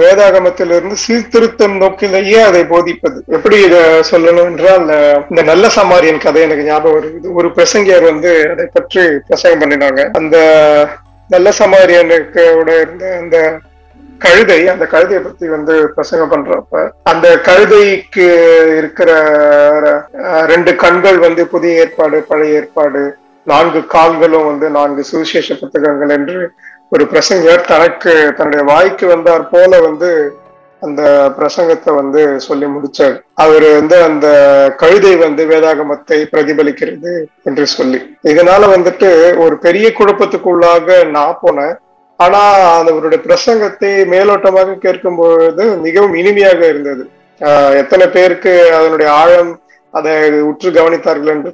வேதாகமத்திலிருந்து 0.00 0.96
சீர்திருத்தம் 1.02 1.76
நோக்கிலேயே 1.82 2.38
அதை 2.46 2.62
போதிப்பது. 2.72 3.18
எப்படி 3.36 3.56
இத 3.66 3.76
சொல்லணும் 4.10 4.48
என்றால் 4.52 4.86
இந்த 5.30 5.42
நல்ல 5.50 5.64
சமாரியன் 5.76 6.24
கதை 6.24 6.42
எனக்கு 6.46 6.66
ஞாபகம் 6.68 6.96
வருது. 6.96 7.28
ஒரு 7.38 7.48
பிரசங்கியர் 7.56 8.08
வந்து 8.10 8.32
அதை 8.52 8.66
பற்றி 8.76 9.02
பிரசங்கம் 9.28 9.62
பண்ணினாங்க. 9.62 10.02
அந்த 10.20 10.36
நல்ல 11.30 11.50
சமாரியனுக்கு 11.60 12.44
இருந்த 12.80 13.04
அந்த 13.20 13.36
கழுதை 14.24 14.58
அந்த 14.72 14.84
கழுதையை 14.92 15.20
பத்தி 15.24 15.46
வந்து 15.54 15.74
பிரசங்கம் 15.96 16.32
பண்றப்ப 16.32 16.82
அந்த 17.12 17.28
கழுதைக்கு 17.48 18.26
இருக்கிற 18.80 19.10
ரெண்டு 20.52 20.74
கண்கள் 20.84 21.18
வந்து 21.26 21.44
புதிய 21.54 21.82
ஏற்பாடு 21.84 22.18
பழைய 22.30 22.58
ஏற்பாடு 22.60 23.02
நான்கு 23.46 23.80
கால்களும் 23.94 24.48
வந்து 24.50 24.66
நான்கு 24.78 25.04
சுவிசேஷ 25.10 25.54
புத்தகங்கள் 25.62 26.14
என்று 26.18 26.38
ஒரு 26.94 27.04
பிரசங்கர் 27.12 27.68
தனக்கு 27.72 28.12
தன்னுடைய 28.38 28.62
வாய்க்கு 28.72 29.06
வந்தார் 29.06 29.44
போல 29.48 29.80
வந்து 29.80 30.10
அந்த 30.82 31.02
பிரசங்கத்தை 31.38 31.90
வந்து 31.98 32.20
சொல்லி 32.46 32.66
முடிச்சார். 32.66 33.14
அவர் 33.42 33.66
வந்து 33.78 33.96
அந்த 34.06 34.26
கழுதை 34.80 35.12
வந்து 35.16 35.42
வேதாகமத்தை 35.50 36.18
பிரதிபலிக்கிறது 36.32 37.12
என்று 37.48 37.64
சொல்லி. 37.76 38.00
இதனால 38.30 38.62
வந்துட்டு 38.74 39.10
ஒரு 39.44 39.56
பெரிய 39.66 39.88
குழப்பத்துக்குள்ளாக 39.98 40.96
நான் 41.16 41.38
போனேன். 41.42 41.74
ஆனா 42.22 42.40
அவருடைய 42.90 43.18
பிரசங்கத்தை 43.26 43.90
மேலோட்டமாக 44.12 44.78
கேட்கும் 44.78 45.16
பொழுது 45.16 45.64
மிகவும் 45.86 46.14
இனிமையாக 46.14 46.60
இருந்தது. 46.66 47.02
ஆஹ் 47.40 47.74
எத்தனை 47.76 48.06
பேருக்கு 48.08 48.52
அதனுடைய 48.78 49.08
ஆழம் 49.12 49.52
அதை 49.94 50.14
உற்று 50.50 50.68
கவனித்தார்கள் 50.70 51.34
என்று 51.34 51.52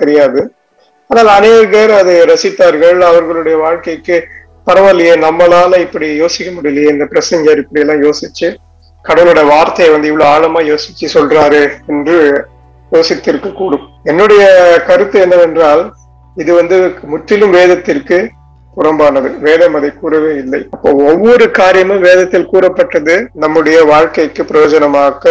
தெரியாது. 0.00 0.40
ஆனால் 1.10 1.30
அநேகர் 1.36 1.92
அதை 2.00 2.14
ரசித்தார்கள். 2.32 2.98
அவர்களுடைய 3.10 3.56
வாழ்க்கைக்கு 3.58 4.16
பரவாயில்லையே 4.66 5.12
நம்மளால 5.24 5.78
இப்படி 5.78 6.06
யோசிக்க 6.16 6.48
முடியலையே 6.50 6.88
இந்த 6.94 7.04
பிரசங்கர் 7.12 7.60
இப்படி 7.62 7.80
எல்லாம் 7.80 8.02
யோசிச்சு 8.02 8.48
கடவுளோட 9.04 9.42
வார்த்தையை 9.46 9.90
வந்து 9.92 10.08
இவ்வளவு 10.10 10.30
ஆழமா 10.32 10.60
யோசிச்சு 10.70 11.06
சொல்றாரு 11.14 11.60
என்று 11.86 12.16
யோசித்திருக்க 12.92 13.48
கூடும் 13.52 13.86
என்னுடைய 14.04 14.42
கருத்து 14.86 15.16
என்னவென்றால் 15.20 15.82
இது 16.36 16.50
வந்து 16.54 16.76
முற்றிலும் 17.12 17.50
வேதத்திற்கு 17.50 18.18
புறம்பானது. 18.78 19.30
வேதம் 19.40 19.74
அதை 19.74 19.90
கூறவே 19.94 20.32
இல்லை. 20.36 20.60
அப்போ 20.74 20.90
ஒவ்வொரு 21.06 21.46
காரியமும் 21.56 22.04
வேதத்தில் 22.04 22.50
கூறப்பட்டது 22.50 23.14
நம்முடைய 23.36 23.78
வாழ்க்கைக்கு 23.88 24.42
பிரயோஜனமாக்க 24.44 25.24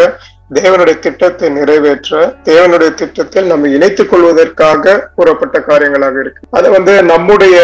தேவனுடைய 0.56 0.96
திட்டத்தை 1.00 1.48
நிறைவேற்ற 1.52 2.18
தேவனுடைய 2.46 2.92
திட்டத்தில் 2.94 3.48
நம்ம 3.48 3.70
இணைத்துக் 3.70 4.12
கொள்வதற்காக 4.12 4.84
கூறப்பட்ட 5.16 5.58
காரியங்களாக 5.66 6.22
இருக்கு. 6.22 6.42
அது 6.52 6.68
வந்து 6.72 6.94
நம்முடைய 7.10 7.56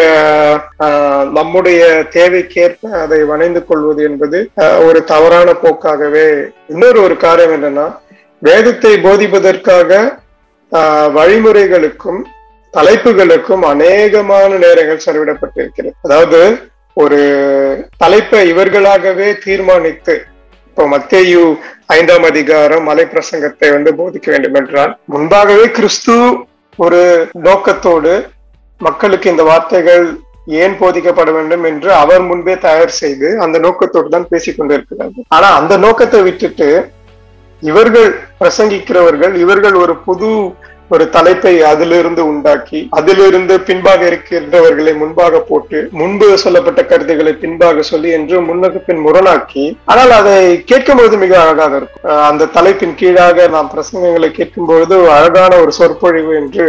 ஆஹ், 0.86 1.26
நம்முடைய 1.32 1.82
தேவைக்கேற்ப 2.16 2.72
அதை 3.02 3.20
வணைந்து 3.26 3.62
கொள்வது 3.66 4.04
என்பது 4.04 4.40
ஒரு 4.86 5.00
தவறான 5.12 5.52
போக்காகவே 5.62 6.28
இன்னொரு 6.68 7.00
ஒரு 7.02 7.18
காரியம் 7.20 7.56
என்னன்னா 7.58 7.88
வேதத்தை 8.42 8.94
போதிப்பதற்காக 9.04 9.90
ஆஹ், 10.72 11.10
வழிமுறைகளுக்கும் 11.18 12.22
தலைப்புகளுக்கும் 12.74 13.64
அநேகமான 13.72 14.50
நேரங்கள் 14.58 15.04
செலவிடப்பட்டிருக்கிறது. 15.06 15.96
அதாவது 16.02 16.40
ஒரு 16.98 17.20
தலைப்பை 17.98 18.42
இவர்களாகவே 18.50 19.28
தீர்மானித்து 19.44 20.16
இப்போ 20.68 20.84
மத்தேயு 20.88 21.44
ஐந்தாம் 21.96 22.24
அதிகாரம் 22.24 22.84
மலை 22.84 23.06
பிரசங்கத்தை 23.06 23.68
வந்து 23.72 23.92
போதிக்க 23.96 24.28
வேண்டும் 24.32 24.58
என்றால் 24.62 24.94
முன்பாகவே 25.06 25.66
கிறிஸ்து 25.72 26.16
ஒரு 26.80 27.02
நோக்கத்தோடு 27.48 28.14
மக்களுக்கு 28.82 29.28
இந்த 29.30 29.44
வார்த்தைகள் 29.44 30.06
ஏன் 30.62 30.76
போதிக்கப்பட 30.80 31.30
வேண்டும் 31.32 31.64
என்று 31.64 31.90
அவர் 31.94 32.24
முன்பே 32.30 32.56
தயார் 32.58 32.98
செய்து 33.02 33.28
அந்த 33.40 33.58
நோக்கத்தோடு 33.60 34.10
தான் 34.10 34.30
பேசிக்கொண்டிருக்கிறார் 34.32 35.14
ஆனா 35.28 35.50
அந்த 35.60 35.74
நோக்கத்தை 35.78 36.22
விட்டுட்டு 36.24 36.70
இவர்கள் 37.64 38.10
பிரசங்கிக்கிறவர்கள் 38.40 39.36
இவர்கள் 39.36 39.76
ஒரு 39.84 39.94
புது 40.00 40.32
ஒரு 40.94 41.06
தலைப்பை 41.10 41.54
அதிலிருந்து 41.72 42.22
உண்டாக்கி 42.32 42.80
அதிலிருந்து 42.98 43.56
பின்பாக 43.68 44.02
இருக்கின்றவர்களை 44.10 44.94
முன்பாக 45.02 45.40
போட்டு 45.50 45.80
முன்பு 46.00 46.28
சொல்லப்பட்ட 46.44 46.82
கருத்துக்களை 46.86 47.34
பின்பாக 47.44 47.82
சொல்லி 47.82 48.10
என்று 48.18 48.36
முன்னுக்கு 48.42 48.80
பின் 48.88 49.02
முரணாக்கி 49.06 49.66
ஆனால் 49.86 50.14
அதை 50.20 50.36
கேட்கும்போது 50.72 51.18
மிக 51.24 51.34
அழகாக 51.42 51.76
இருக்கும். 51.78 52.04
அந்த 52.30 52.50
தலைப்பின் 52.58 52.98
கீழாக 53.02 53.48
நாம் 53.56 53.72
பிரசங்கங்களை 53.76 54.32
கேட்கும் 54.32 54.66
பொழுது 54.66 54.98
அழகான 55.18 55.54
ஒரு 55.64 55.72
சொற்பொழிவு 55.80 56.34
என்று 56.42 56.66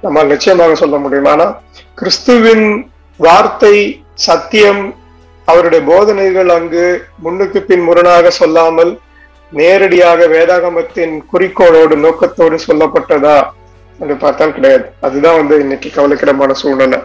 நம்மால் 0.00 0.32
நிச்சயமாக 0.34 0.74
சொல்ல 0.74 0.96
முடியும். 0.96 1.30
ஆனால் 1.34 1.54
கிறிஸ்துவின் 1.94 2.66
வார்த்தை 3.20 3.76
சத்தியம் 4.28 4.82
அவருடைய 5.48 5.82
போதனைகள் 5.84 6.48
அங்கு 6.48 6.84
முன்னுக்கு 7.24 7.60
பின் 7.62 7.86
முரணாக 7.88 8.30
சொல்லாமல் 8.40 8.92
நேரடியாக 9.52 10.26
வேதாகமத்தின் 10.26 11.14
குறிக்கோளோடு 11.32 11.96
நோக்கத்தோடு 11.96 12.58
சொல்லப்பட்டதா 12.66 13.36
என்று 13.98 14.16
பார்த்தால் 14.16 14.54
கிடையாது. 14.54 14.84
அதுதான் 15.00 15.36
வந்து 15.36 15.58
இன்னைக்கு 15.58 15.88
கவலைக்கிடமான 15.94 16.50
சூழ்நிலை. 16.50 16.98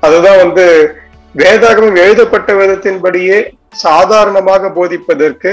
அதுதான் 0.00 0.36
வந்து 0.36 0.94
வேதாகமம் 1.36 1.98
எழுதப்பட்ட 2.04 2.52
விதத்தின்படியே 2.52 3.38
சாதாரணமாக 3.70 4.68
போதிப்பதற்கு 4.68 5.50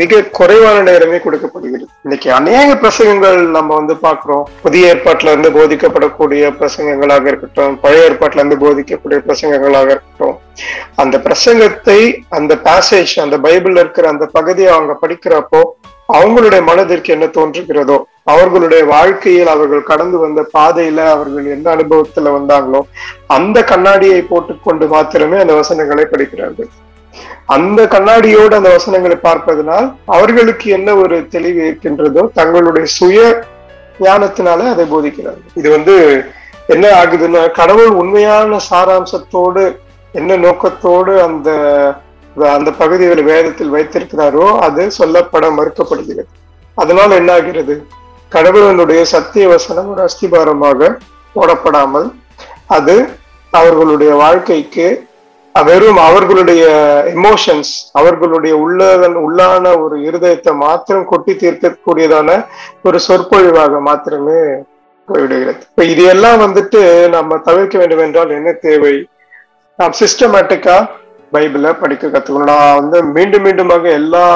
மிக 0.00 0.20
குறைவான 0.38 0.76
நேரமே 0.88 1.18
கொடுக்கப்படுகிறது. 1.24 1.86
இன்னைக்கு 2.04 2.28
அநேக 2.36 2.68
பிரசங்கங்கள் 2.82 3.40
நம்ம 3.56 3.70
வந்து 3.78 3.94
பார்க்கிறோம். 4.04 4.44
புதிய 4.62 4.92
ஏற்பாட்டுல 4.92 5.32
இருந்து 5.32 5.50
போதிக்கப்படக்கூடிய 5.56 6.52
பிரசங்கங்களாக 6.60 7.26
இருக்கட்டும் 7.30 7.74
பழைய 7.82 8.06
ஏற்பாட்டுல 8.08 8.42
இருந்து 8.42 8.58
போதிக்கக்கூடிய 8.64 9.18
பிரசங்கங்களாக 9.26 9.90
இருக்கட்டும் 9.94 10.38
அந்த 11.02 11.18
பிரசங்கத்தை 11.26 11.98
அந்த 12.38 12.54
பேசேஜ் 12.68 13.14
அந்த 13.24 13.38
பைபிள்ல 13.46 13.84
இருக்கிற 13.84 14.08
அந்த 14.14 14.26
பகுதியை 14.38 14.70
அவங்க 14.76 14.96
படிக்கிறப்போ 15.04 15.62
அவங்களுடைய 16.16 16.62
மனதிற்கு 16.70 17.12
என்ன 17.14 17.26
தோன்றுகிறதோ 17.38 17.98
அவர்களுடைய 18.32 18.82
வாழ்க்கையில் 18.96 19.54
அவர்கள் 19.54 19.88
கடந்து 19.90 20.16
வந்த 20.18 20.40
பாதையில 20.56 21.00
அவர்கள் 21.16 21.46
எந்த 21.56 21.68
அனுபவத்துல 21.76 22.32
வந்தாங்களோ 22.38 22.80
அந்த 23.36 23.58
கண்ணாடியை 23.72 24.20
போட்டுக்கொண்டு 24.22 24.86
மாத்திரமே 24.94 25.38
அந்த 25.38 25.54
வசனங்களை 25.54 26.04
படிக்கிறார்கள். 26.04 26.70
அந்த 27.54 27.80
கண்ணாடியோடு 27.86 28.54
அந்த 28.56 28.70
வசனங்களை 28.76 29.16
பார்ப்பதனால் 29.16 29.86
அவர்களுக்கு 30.16 30.66
என்ன 30.70 30.94
ஒரு 30.96 31.16
தெளிவு 31.28 31.60
இருக்கின்றதோ 31.66 32.22
தங்களுடைய 32.34 32.86
சுய 32.98 33.20
ஞானத்தினால 34.00 34.66
அதை 34.74 34.84
போதிக்கிறார்கள். 34.92 35.54
இது 35.54 35.68
வந்து 35.70 35.94
என்ன 36.66 36.86
ஆகுதுன்னா 37.00 37.42
கடவுள் 37.52 37.92
உண்மையான 37.92 38.60
சாராம்சத்தோடு 38.70 39.64
என்ன 40.14 40.36
நோக்கத்தோடு 40.36 41.12
அந்த 41.22 41.50
அந்த 42.36 42.70
பகுதிகளை 42.82 43.22
வேதத்தில் 43.22 43.74
வைத்திருக்கிறாரோ 43.74 44.46
அது 44.66 44.82
சொல்லப்பட 44.98 45.44
மறுக்கப்படுகிறது. 45.58 46.30
அதனால் 46.76 47.18
என்ன 47.20 47.30
ஆகிறது? 47.32 47.74
கடவுளனுடைய 48.32 49.00
சத்திய 49.14 49.44
வசனம் 49.48 49.88
ஒரு 49.92 50.02
அஸ்திபாரமாக 50.08 50.90
போடப்படாமல் 51.36 52.08
அது 52.76 52.94
அவர்களுடைய 53.52 54.12
வாழ்க்கைக்கு 54.14 54.86
வெறும் 55.54 55.98
அவர்களுடைய 56.08 56.64
எமோஷன்ஸ் 57.16 57.72
அவர்களுடைய 57.92 58.54
உள்ள 58.64 59.08
உள்ளான 59.26 59.72
ஒரு 59.84 59.96
இருதயத்தை 60.08 60.52
மாத்திரம் 60.56 61.08
கொட்டி 61.12 61.32
தீர்க்கக்கூடியதான 61.42 62.28
ஒரு 62.82 62.98
சொற்பொழிவாக 63.06 63.80
மாத்திரமே 63.88 64.40
போய்விடுகிறது. 65.08 65.60
இப்ப 65.70 65.84
இது 65.84 66.02
எல்லாம் 66.14 66.42
வந்துட்டு 66.44 66.80
நம்ம 67.16 67.38
தவிர்க்க 67.48 67.78
வேண்டும் 67.78 68.02
என்றால் 68.06 68.36
என்ன 68.38 68.50
தேவை? 68.66 68.94
நாம் 69.78 69.94
சிஸ்டமேட்டிக்கா 70.00 70.76
பைபிளை 71.34 71.70
படிக்க 71.82 72.04
கத்துக்கணும். 72.08 72.50
நான் 72.52 72.78
வந்து 72.80 72.98
மீண்டும் 73.16 73.44
மீண்டுமாக 73.46 73.84
எல்லா 74.00 74.26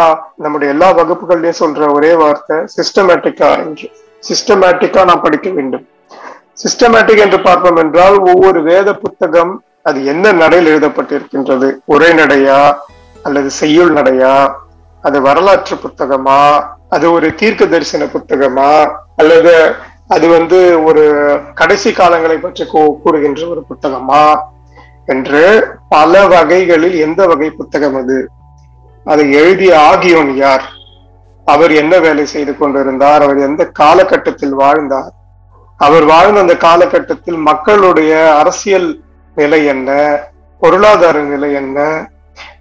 நம்முடைய 0.44 0.74
எல்லா 0.74 0.88
வகுப்புகள்லயும் 1.00 1.60
சொல்ற 1.62 1.90
ஒரே 1.92 2.12
வார்த்தை 2.22 2.56
சிஸ்டமேட்டிக்கா 2.76 3.50
என்று 3.64 3.88
சிஸ்டமேட்டிக்கா 4.30 5.04
நாம் 5.10 5.24
படிக்க 5.26 5.50
வேண்டும். 5.50 5.86
சிஸ்டமேட்டிக் 6.64 7.24
என்று 7.26 7.40
பார்ப்போம் 7.48 7.80
என்றால் 7.84 8.18
ஒவ்வொரு 8.32 8.62
வேத 8.62 8.88
புத்தகம் 9.04 9.54
அது 9.84 10.04
என்ன 10.04 10.32
நடையில் 10.32 10.76
எழுதப்பட்டிருக்கின்றது? 10.76 11.72
உரைநடையா 11.88 12.74
அல்லது 13.22 13.50
செய்யுள் 13.50 13.92
நடையா? 13.92 14.52
அது 15.02 15.20
வரலாற்று 15.20 15.76
புத்தகமா? 15.76 16.66
அது 16.88 17.12
ஒரு 17.12 17.34
தீர்க்க 17.34 17.66
தரிசன 17.66 18.04
புத்தகமா? 18.04 18.96
அல்லது 19.16 19.74
அது 20.08 20.28
வந்து 20.28 20.84
ஒரு 20.84 21.38
கடைசி 21.54 21.90
காலங்களை 21.90 22.36
பற்றி 22.36 22.64
கூ- 22.64 23.00
கூறுகின்ற 23.02 23.48
ஒரு 23.48 23.64
புத்தகமா? 23.70 24.38
என்று 25.06 25.66
பல 25.88 26.26
வகைகளில் 26.26 26.94
எந்த 26.94 27.26
வகை 27.26 27.50
புத்தகம் 27.50 27.94
அது? 27.94 28.30
அதை 29.04 29.32
எழுதிய 29.32 29.80
ஆகியோன் 29.80 30.34
யார்? 30.36 30.64
அவர் 31.44 31.72
என்ன 31.72 31.98
வேலை 31.98 32.26
செய்து 32.26 32.58
கொண்டிருந்தார்? 32.58 33.22
அவர் 33.22 33.38
எந்த 33.38 33.66
காலகட்டத்தில் 33.66 34.54
வாழ்ந்தார்? 34.54 35.12
அவர் 35.76 36.04
வாழ்ந்த 36.04 36.40
அந்த 36.40 36.56
காலகட்டத்தில் 36.56 37.36
மக்களுடைய 37.36 38.34
அரசியல் 38.34 39.02
நிலை 39.36 39.60
என்ன? 39.66 39.90
பொருளாதார 40.62 41.22
நிலை 41.26 41.52
என்ன? 41.54 41.78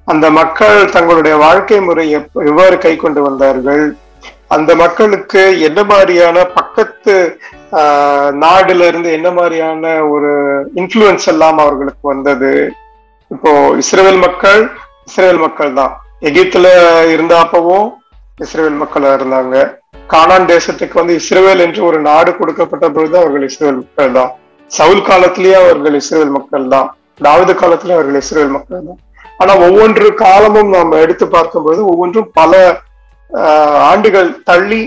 அந்த 0.05 0.25
மக்கள் 0.31 0.77
தங்களுடைய 0.89 1.35
வாழ்க்கை 1.37 1.79
முறை 1.81 2.05
எவ்வாறு 2.43 2.77
கை 2.77 2.93
கொண்டு 2.97 3.21
வந்தார்கள்? 3.21 3.83
அந்த 4.49 4.71
மக்களுக்கு 4.75 5.41
என்ன 5.67 5.79
மாதிரியான 5.91 6.37
பக்கத்து 6.57 7.15
ஆஹ், 7.79 8.31
நாடுல 8.41 8.87
இருந்து 8.87 9.09
என்ன 9.11 9.29
மாதிரியான 9.31 9.83
ஒரு 10.09 10.31
இன்ஃப்ளூயன்ஸ் 10.75 11.27
எல்லாம் 11.31 11.59
அவர்களுக்கு 11.59 12.03
வந்தது? 12.09 12.51
இப்போ 13.31 13.51
இஸ்ரேல் 13.81 14.19
மக்கள் 14.19 14.59
இஸ்ரேல் 15.07 15.39
மக்கள் 15.39 15.71
தான். 15.73 15.93
எகிப்துல 16.21 16.67
இருந்தாப்பவும் 17.13 17.87
இஸ்ரேல் 18.39 18.77
மக்களா 18.81 19.09
இருந்தாங்க. 19.13 19.55
கானான் 20.07 20.47
தேசத்துக்கு 20.47 20.95
வந்து 20.99 21.15
இஸ்ரேல் 21.15 21.63
என்று 21.65 21.81
ஒரு 21.89 21.99
நாடு 22.01 22.31
கொடுக்கப்பட்ட 22.35 22.85
பொழுது 22.89 23.17
அவர்கள் 23.21 23.47
இஸ்ரேல் 23.49 23.79
மக்கள் 23.81 24.15
தான். 24.19 24.31
சவுல் 24.73 25.07
காலத்திலேயே 25.07 25.55
அவர்கள் 25.61 25.95
இஸ்ரேல் 25.99 26.33
மக்கள் 26.35 26.65
தான் 26.73 26.87
தாவது 27.21 27.51
காலத்திலே 27.55 27.95
அவர்கள் 27.95 28.19
இஸ்ரேல் 28.21 28.53
மக்கள் 28.53 28.87
தான். 28.87 28.99
ஆனா 29.39 29.53
ஒவ்வொன்று 29.65 30.07
காலமும் 30.21 30.73
நாம் 30.75 30.99
எடுத்து 31.01 31.25
பார்க்கும்போது 31.29 31.81
ஒவ்வொன்றும் 31.91 32.29
பல 32.37 32.53
ஆஹ், 33.29 33.77
ஆண்டுகள் 33.89 34.27
தள்ளி 34.43 34.81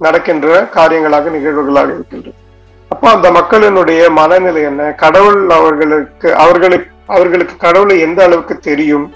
நடக்கின்ற 0.00 0.46
காரியங்களாக 0.74 1.30
நிகழ்வுகளாக 1.34 1.88
இருக்கின்றது. 1.94 2.36
அப்போ 2.90 3.06
அந்த 3.12 3.28
மக்களினுடைய 3.36 4.00
மனநிலை 4.18 4.62
என்ன? 4.70 4.82
கடவுள் 5.02 5.38
அவர்களுக்கு 5.56 6.28
அவர்களை 6.42 6.78
அவர்களுக்கு 7.10 7.54
கடவுளை 7.58 7.96
எந்த 8.04 8.20
அளவுக்கு 8.26 8.54
தெரியும் 8.66 9.06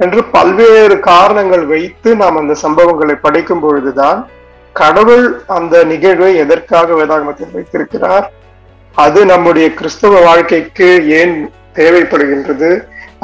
என்று 0.00 0.20
பல்வேறு 0.34 0.94
காரணங்கள் 1.08 1.64
வைத்து 1.66 2.10
நாம் 2.20 2.40
அந்த 2.40 2.54
சம்பவங்களை 2.62 3.16
படிக்கும் 3.20 3.62
பொழுதுதான் 3.64 4.20
கடவுள் 4.76 5.24
அந்த 5.56 5.74
நிகழ்வை 5.90 6.30
எதற்காக 6.42 6.88
வேதாகமத்தில் 6.98 7.54
வைத்திருக்கிறார்? 7.56 8.26
அது 8.94 9.20
நம்முடைய 9.32 9.66
கிறிஸ்தவ 9.78 10.20
வாழ்க்கைக்கு 10.26 10.88
ஏன் 11.18 11.34
தேவைப்படுகின்றது? 11.78 12.70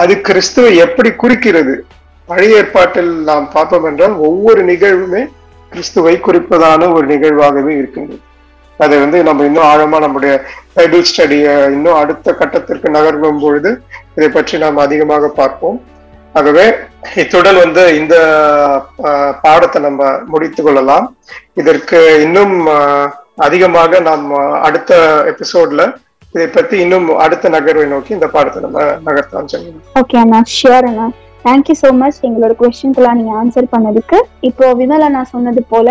அது 0.02 0.12
கிறிஸ்துவை 0.28 0.70
எப்படி 0.84 1.10
குறிக்கிறது? 1.22 1.74
பழைய 2.28 2.60
ஏற்பாட்டில் 2.60 3.10
நாம் 3.30 3.50
பார்ப்போம் 3.54 3.86
என்றால் 3.90 4.14
ஒவ்வொரு 4.28 4.62
நிகழ்வுமே 4.70 5.22
கிறிஸ்துவை 5.72 6.14
குறிப்பதான 6.26 6.88
ஒரு 6.96 7.06
நிகழ்வாகவே 7.12 7.72
இருக்கின்றது. 7.80 8.22
அதை 8.78 8.96
வந்து 9.02 9.18
நம்ம 9.28 9.44
இன்னும் 9.48 9.68
ஆழமா 9.72 9.98
நம்முடைய 10.04 10.32
பைபிள் 10.76 11.06
ஸ்டடியை 11.10 11.52
இன்னும் 11.76 11.98
அடுத்த 12.00 12.34
கட்டத்திற்கு 12.40 12.88
நகர்வும் 12.96 13.42
பொழுது 13.44 13.70
இதை 14.16 14.28
பற்றி 14.28 14.58
நாம் 14.64 14.84
அதிகமாக 14.86 15.30
பார்ப்போம். 15.40 15.78
ஆகவே 16.34 16.66
இத்துடன் 17.22 17.62
வந்து 17.64 17.82
இந்த 18.00 18.16
பாடத்தை 19.44 19.80
நம்ம 19.82 20.10
முடித்து 20.32 20.60
கொள்ளலாம். 20.62 21.06
இதற்கு 21.60 22.00
இன்னும் 22.26 22.56
அதிகமாக 23.38 24.00
நாம் 24.08 24.26
அடுத்த 24.66 24.92
எபிசோட்ல 25.32 25.82
இதை 26.34 26.46
பத்தி 26.56 26.76
இன்னும் 26.84 27.08
அடுத்த 27.24 27.48
நகர்வை 27.54 27.84
நோக்கி 27.92 28.10
இந்த 28.16 28.28
பாடத்தை 28.34 28.60
நம்ம 28.64 28.80
நகர்த்தலாம் 29.06 29.50
செய்யணும் 29.52 29.84
ஓகே 30.00 30.16
அண்ணா 30.22 30.40
ஷியோர் 30.56 30.88
அண்ணா 30.90 31.06
தேங்க்யூ 31.44 31.74
ஸோ 31.80 31.88
மச் 32.02 32.20
எங்களோட 32.28 32.52
கொஸ்டின்க்கெல்லாம் 32.60 33.18
நீங்க 33.18 33.32
ஆன்சர் 33.40 33.72
பண்ணதுக்கு. 33.74 34.18
இப்போ 34.48 34.66
விமலா 34.80 35.08
நான் 35.16 35.32
சொன்னது 35.34 35.60
போல 35.72 35.88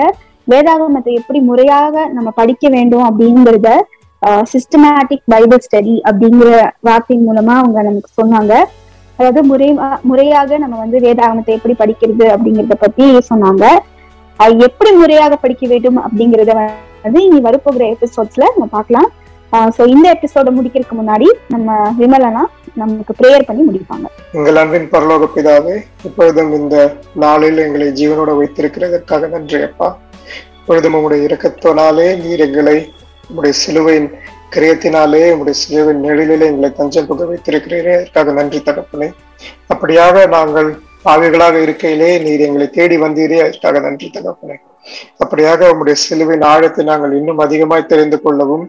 வேதாகமத்தை 0.51 1.11
எப்படி 1.19 1.39
முறையாக 1.49 2.05
நம்ம 2.15 2.29
படிக்க 2.39 2.65
வேண்டும் 2.75 3.05
அப்படிங்கறத 3.09 3.69
சிஸ்டமேட்டிக் 4.51 5.23
பைபிள் 5.33 5.63
ஸ்டடி 5.65 5.95
அப்படிங்கிற 6.09 6.49
வார்த்தையின் 6.87 7.27
மூலமா 7.29 7.53
அவங்க 7.61 7.79
நமக்கு 7.89 8.11
சொன்னாங்க. 8.19 8.53
அதாவது 9.19 9.41
முறை 9.49 9.67
முறையாக 10.09 10.57
நம்ம 10.63 10.75
வந்து 10.83 10.97
வேதாகமத்தை 11.05 11.53
எப்படி 11.57 11.75
படிக்கிறது 11.81 12.25
அப்படிங்கறத 12.35 12.77
பத்தி 12.85 13.05
சொன்னாங்க. 13.31 13.65
அது 14.43 14.55
எப்படி 14.67 14.91
முறையாக 15.01 15.33
படிக்க 15.43 15.65
வேண்டும் 15.73 15.99
அப்படிங்கறத 16.05 16.53
வந்து 17.03 17.19
இனி 17.27 17.39
வரப்போகிற 17.45 17.83
எபிசோட்ஸ்ல 17.93 18.45
நம்ம 18.55 18.67
பார்க்கலாம். 18.75 19.09
சோ 19.75 19.81
இந்த 19.91 20.05
எபிசோட 20.15 20.49
முடிக்கிறதுக்கு 20.55 20.95
முன்னாடி 20.99 21.27
நம்ம 21.53 21.75
விமலனா 21.99 22.43
நமக்கு 22.81 23.13
ப்ரேயர் 23.19 23.45
பண்ணி 23.49 23.63
முடிப்பாங்க. 23.67 24.07
எங்கள் 24.37 24.57
அன்பின் 24.61 24.89
பரலோக 24.93 25.27
பிதாவே 25.35 25.75
இப்பொழுதும் 26.07 26.51
இந்த 26.59 26.75
நாளில் 27.23 27.63
எங்களை 27.65 27.87
ஜீவனோட 27.99 28.31
வைத்திருக்கிறதற்காக 28.39 29.29
நன்றி 29.35 29.59
அப்பா. 29.69 29.89
இப்பொழுதும் 30.57 30.95
உங்களுடைய 30.97 31.27
இறக்கத்தோனாலே 31.27 32.07
நீர் 32.23 32.45
எங்களை 32.47 32.77
உங்களுடைய 33.29 33.55
சிலுவையின் 33.63 34.09
கிரியத்தினாலே 34.55 35.23
உங்களுடைய 35.33 35.57
சிலுவின் 35.63 36.03
நிழலிலே 36.07 36.47
எங்களை 36.51 36.71
தஞ்சம் 36.79 37.07
புக 37.11 37.23
வைத்திருக்கிறீர்கள் 37.31 37.97
அதற்காக 37.99 38.33
நன்றி 38.39 38.59
தகப்பனே. 38.67 39.09
அப்படியாக 39.73 40.25
நாங்கள் 40.35 40.69
பாவிகளாக 41.05 41.55
இருக்கையிலே 41.65 42.11
நீர் 42.27 42.45
எங்களை 42.47 42.69
தேடி 42.69 42.97
வந்தீரே. 42.97 43.39
அதற்காக 43.39 43.79
நன்றி 43.79 44.11
தகப்பனே. 44.13 44.57
அப்படியாக 45.23 45.67
உங்களுடைய 45.71 45.95
சிலுவின் 46.01 46.43
ஆழத்தை 46.43 46.85
நாங்கள் 46.85 47.11
இன்னும் 47.11 47.37
அதிகமாய் 47.37 47.87
தெரிந்து 47.91 48.17
கொள்ளவும் 48.21 48.65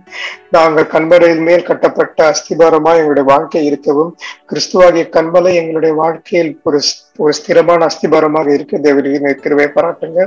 நாங்கள் 0.50 0.86
கண்மலையின் 0.94 1.42
மேல் 1.48 1.62
கட்டப்பட்ட 1.62 2.18
அஸ்திபாரமாய் 2.30 3.00
எங்களுடைய 3.00 3.24
வாழ்க்கை 3.32 3.64
இருக்கவும் 3.64 4.10
கிறிஸ்துவாகிய 4.50 5.04
கண்மலை 5.16 5.52
எங்களுடைய 5.54 5.94
வாழ்க்கையில் 5.94 6.60
ஒரு 6.62 6.80
ஒரு 7.16 7.32
ஸ்திரமான 7.38 7.88
அஸ்திபாரமாக 7.90 8.52
இருக்க 8.52 8.76
தேவரின் 8.78 9.30
இருக்கிறவே 9.32 9.66
பாராட்டுங்க. 9.76 10.20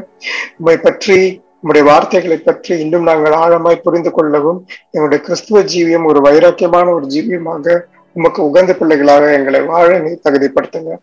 உண்மை 0.57 0.77
பற்றி 0.77 1.17
உங்களுடைய 1.61 1.85
வார்த்தைகளை 1.91 2.37
பற்றி 2.37 2.79
இன்னும் 2.79 3.03
நாங்கள் 3.03 3.33
ஆழமாய் 3.43 3.85
புரிந்து 3.85 4.11
கொள்ளவும் 4.11 4.59
எங்களுடைய 4.91 5.23
கிறிஸ்துவ 5.23 5.61
ஜீவியம் 5.61 6.05
ஒரு 6.05 6.19
வைராக்கியமான 6.27 6.93
ஒரு 6.93 7.05
ஜீவியமாக 7.05 7.79
உமக்கு 8.19 8.41
உகந்த 8.49 8.71
பிள்ளைகளாக 8.79 9.25
எங்களை 9.39 9.59
வாழ 9.71 9.89
நீ 10.05 10.11
தகுதிப்படுத்துங்க. 10.25 10.93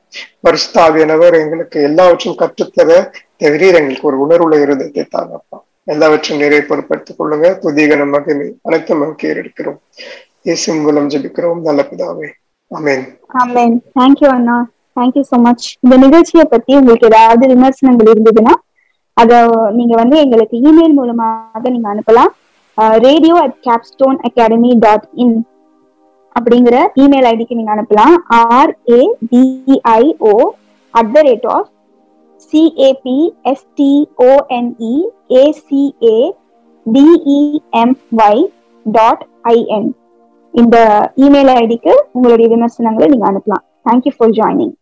பரிசுத்தாவியனவர் 0.47 1.37
எங்களுக்கு 1.43 1.79
எல்லாவற்றையும் 1.91 2.41
கற்றுத்தர 2.43 2.91
தவிர 3.43 3.63
எங்களுக்கு 3.81 4.09
ஒரு 4.11 4.19
உணர்வுள்ள 4.25 4.57
இருதயத்தை 4.65 5.05
தாங்கப்பா. 5.17 5.59
எல்லாவற்றையும் 5.93 6.43
நிறைய 6.45 6.61
பொறுப்படுத்திக் 6.69 7.19
கொள்ளுங்க. 7.19 7.47
புதிய 7.65 7.97
மகிமை 8.15 8.49
அனைத்து 8.69 8.95
மகிழ் 9.03 9.39
எடுக்கிறோம் 9.41 9.81
இயேசு 10.49 10.75
மூலம் 10.85 11.09
ஜபிக்கிறோம். 11.13 11.61
நல்ல 11.69 11.81
பிதாவே. 11.91 12.29
அமேன் 12.71 13.05
அமேன் 13.43 13.75
தேங்க்யூ 13.99 14.29
அண்ணா. 14.37 14.57
தேங்க்யூ 14.99 15.23
சோ 15.31 15.37
மச் 15.47 15.67
இந்த 15.85 15.97
நிகழ்ச்சியை 16.05 16.45
பத்தி 16.55 16.73
உங்களுக்கு 16.81 17.09
ஏதாவது 17.13 17.45
விமர்சனங்கள் 17.55 18.13
இருந்ததுன்னா 18.13 18.55
அத 19.17 19.33
நீங்க 19.79 19.95
வந்து 20.03 20.17
எங்களுக்கு 20.25 20.57
இமெயில் 20.69 20.97
மூலமாக 21.01 21.71
நீங்க 21.75 21.89
அனுப்பலாம். 21.95 22.33
Radio 23.07 23.37
at 23.45 23.59
Capstone 23.67 24.19
Academy 24.29 24.71
dot 24.87 25.07
in 25.25 25.37
அப்படிங்கிற 26.38 26.77
இமெயில் 27.03 27.29
ஐடிக்கு 27.33 27.59
நீங்க 27.59 27.72
அனுப்பலாம். 27.75 28.16
R 28.27 28.72
A 28.90 29.01
D I O 29.33 30.35
at 30.94 31.12
the 31.12 31.22
rate 31.29 31.46
of 31.57 31.68
C A P 32.53 33.18
S T O N E 33.53 34.94
A C A 35.42 36.16
D E M Y 36.87 38.44
dot 38.87 39.25
I N 39.55 39.88
இந்த 40.55 40.77
email 41.27 41.53
ஐடிக்கு 41.62 41.94
உங்களுடைய 42.12 42.49
விமர்சனங்களை 42.55 43.09
நீங்க 43.09 43.27
அனுப்பலாம். 43.31 43.64
Thank you 43.87 44.12
for 44.16 44.35
joining 44.40 44.77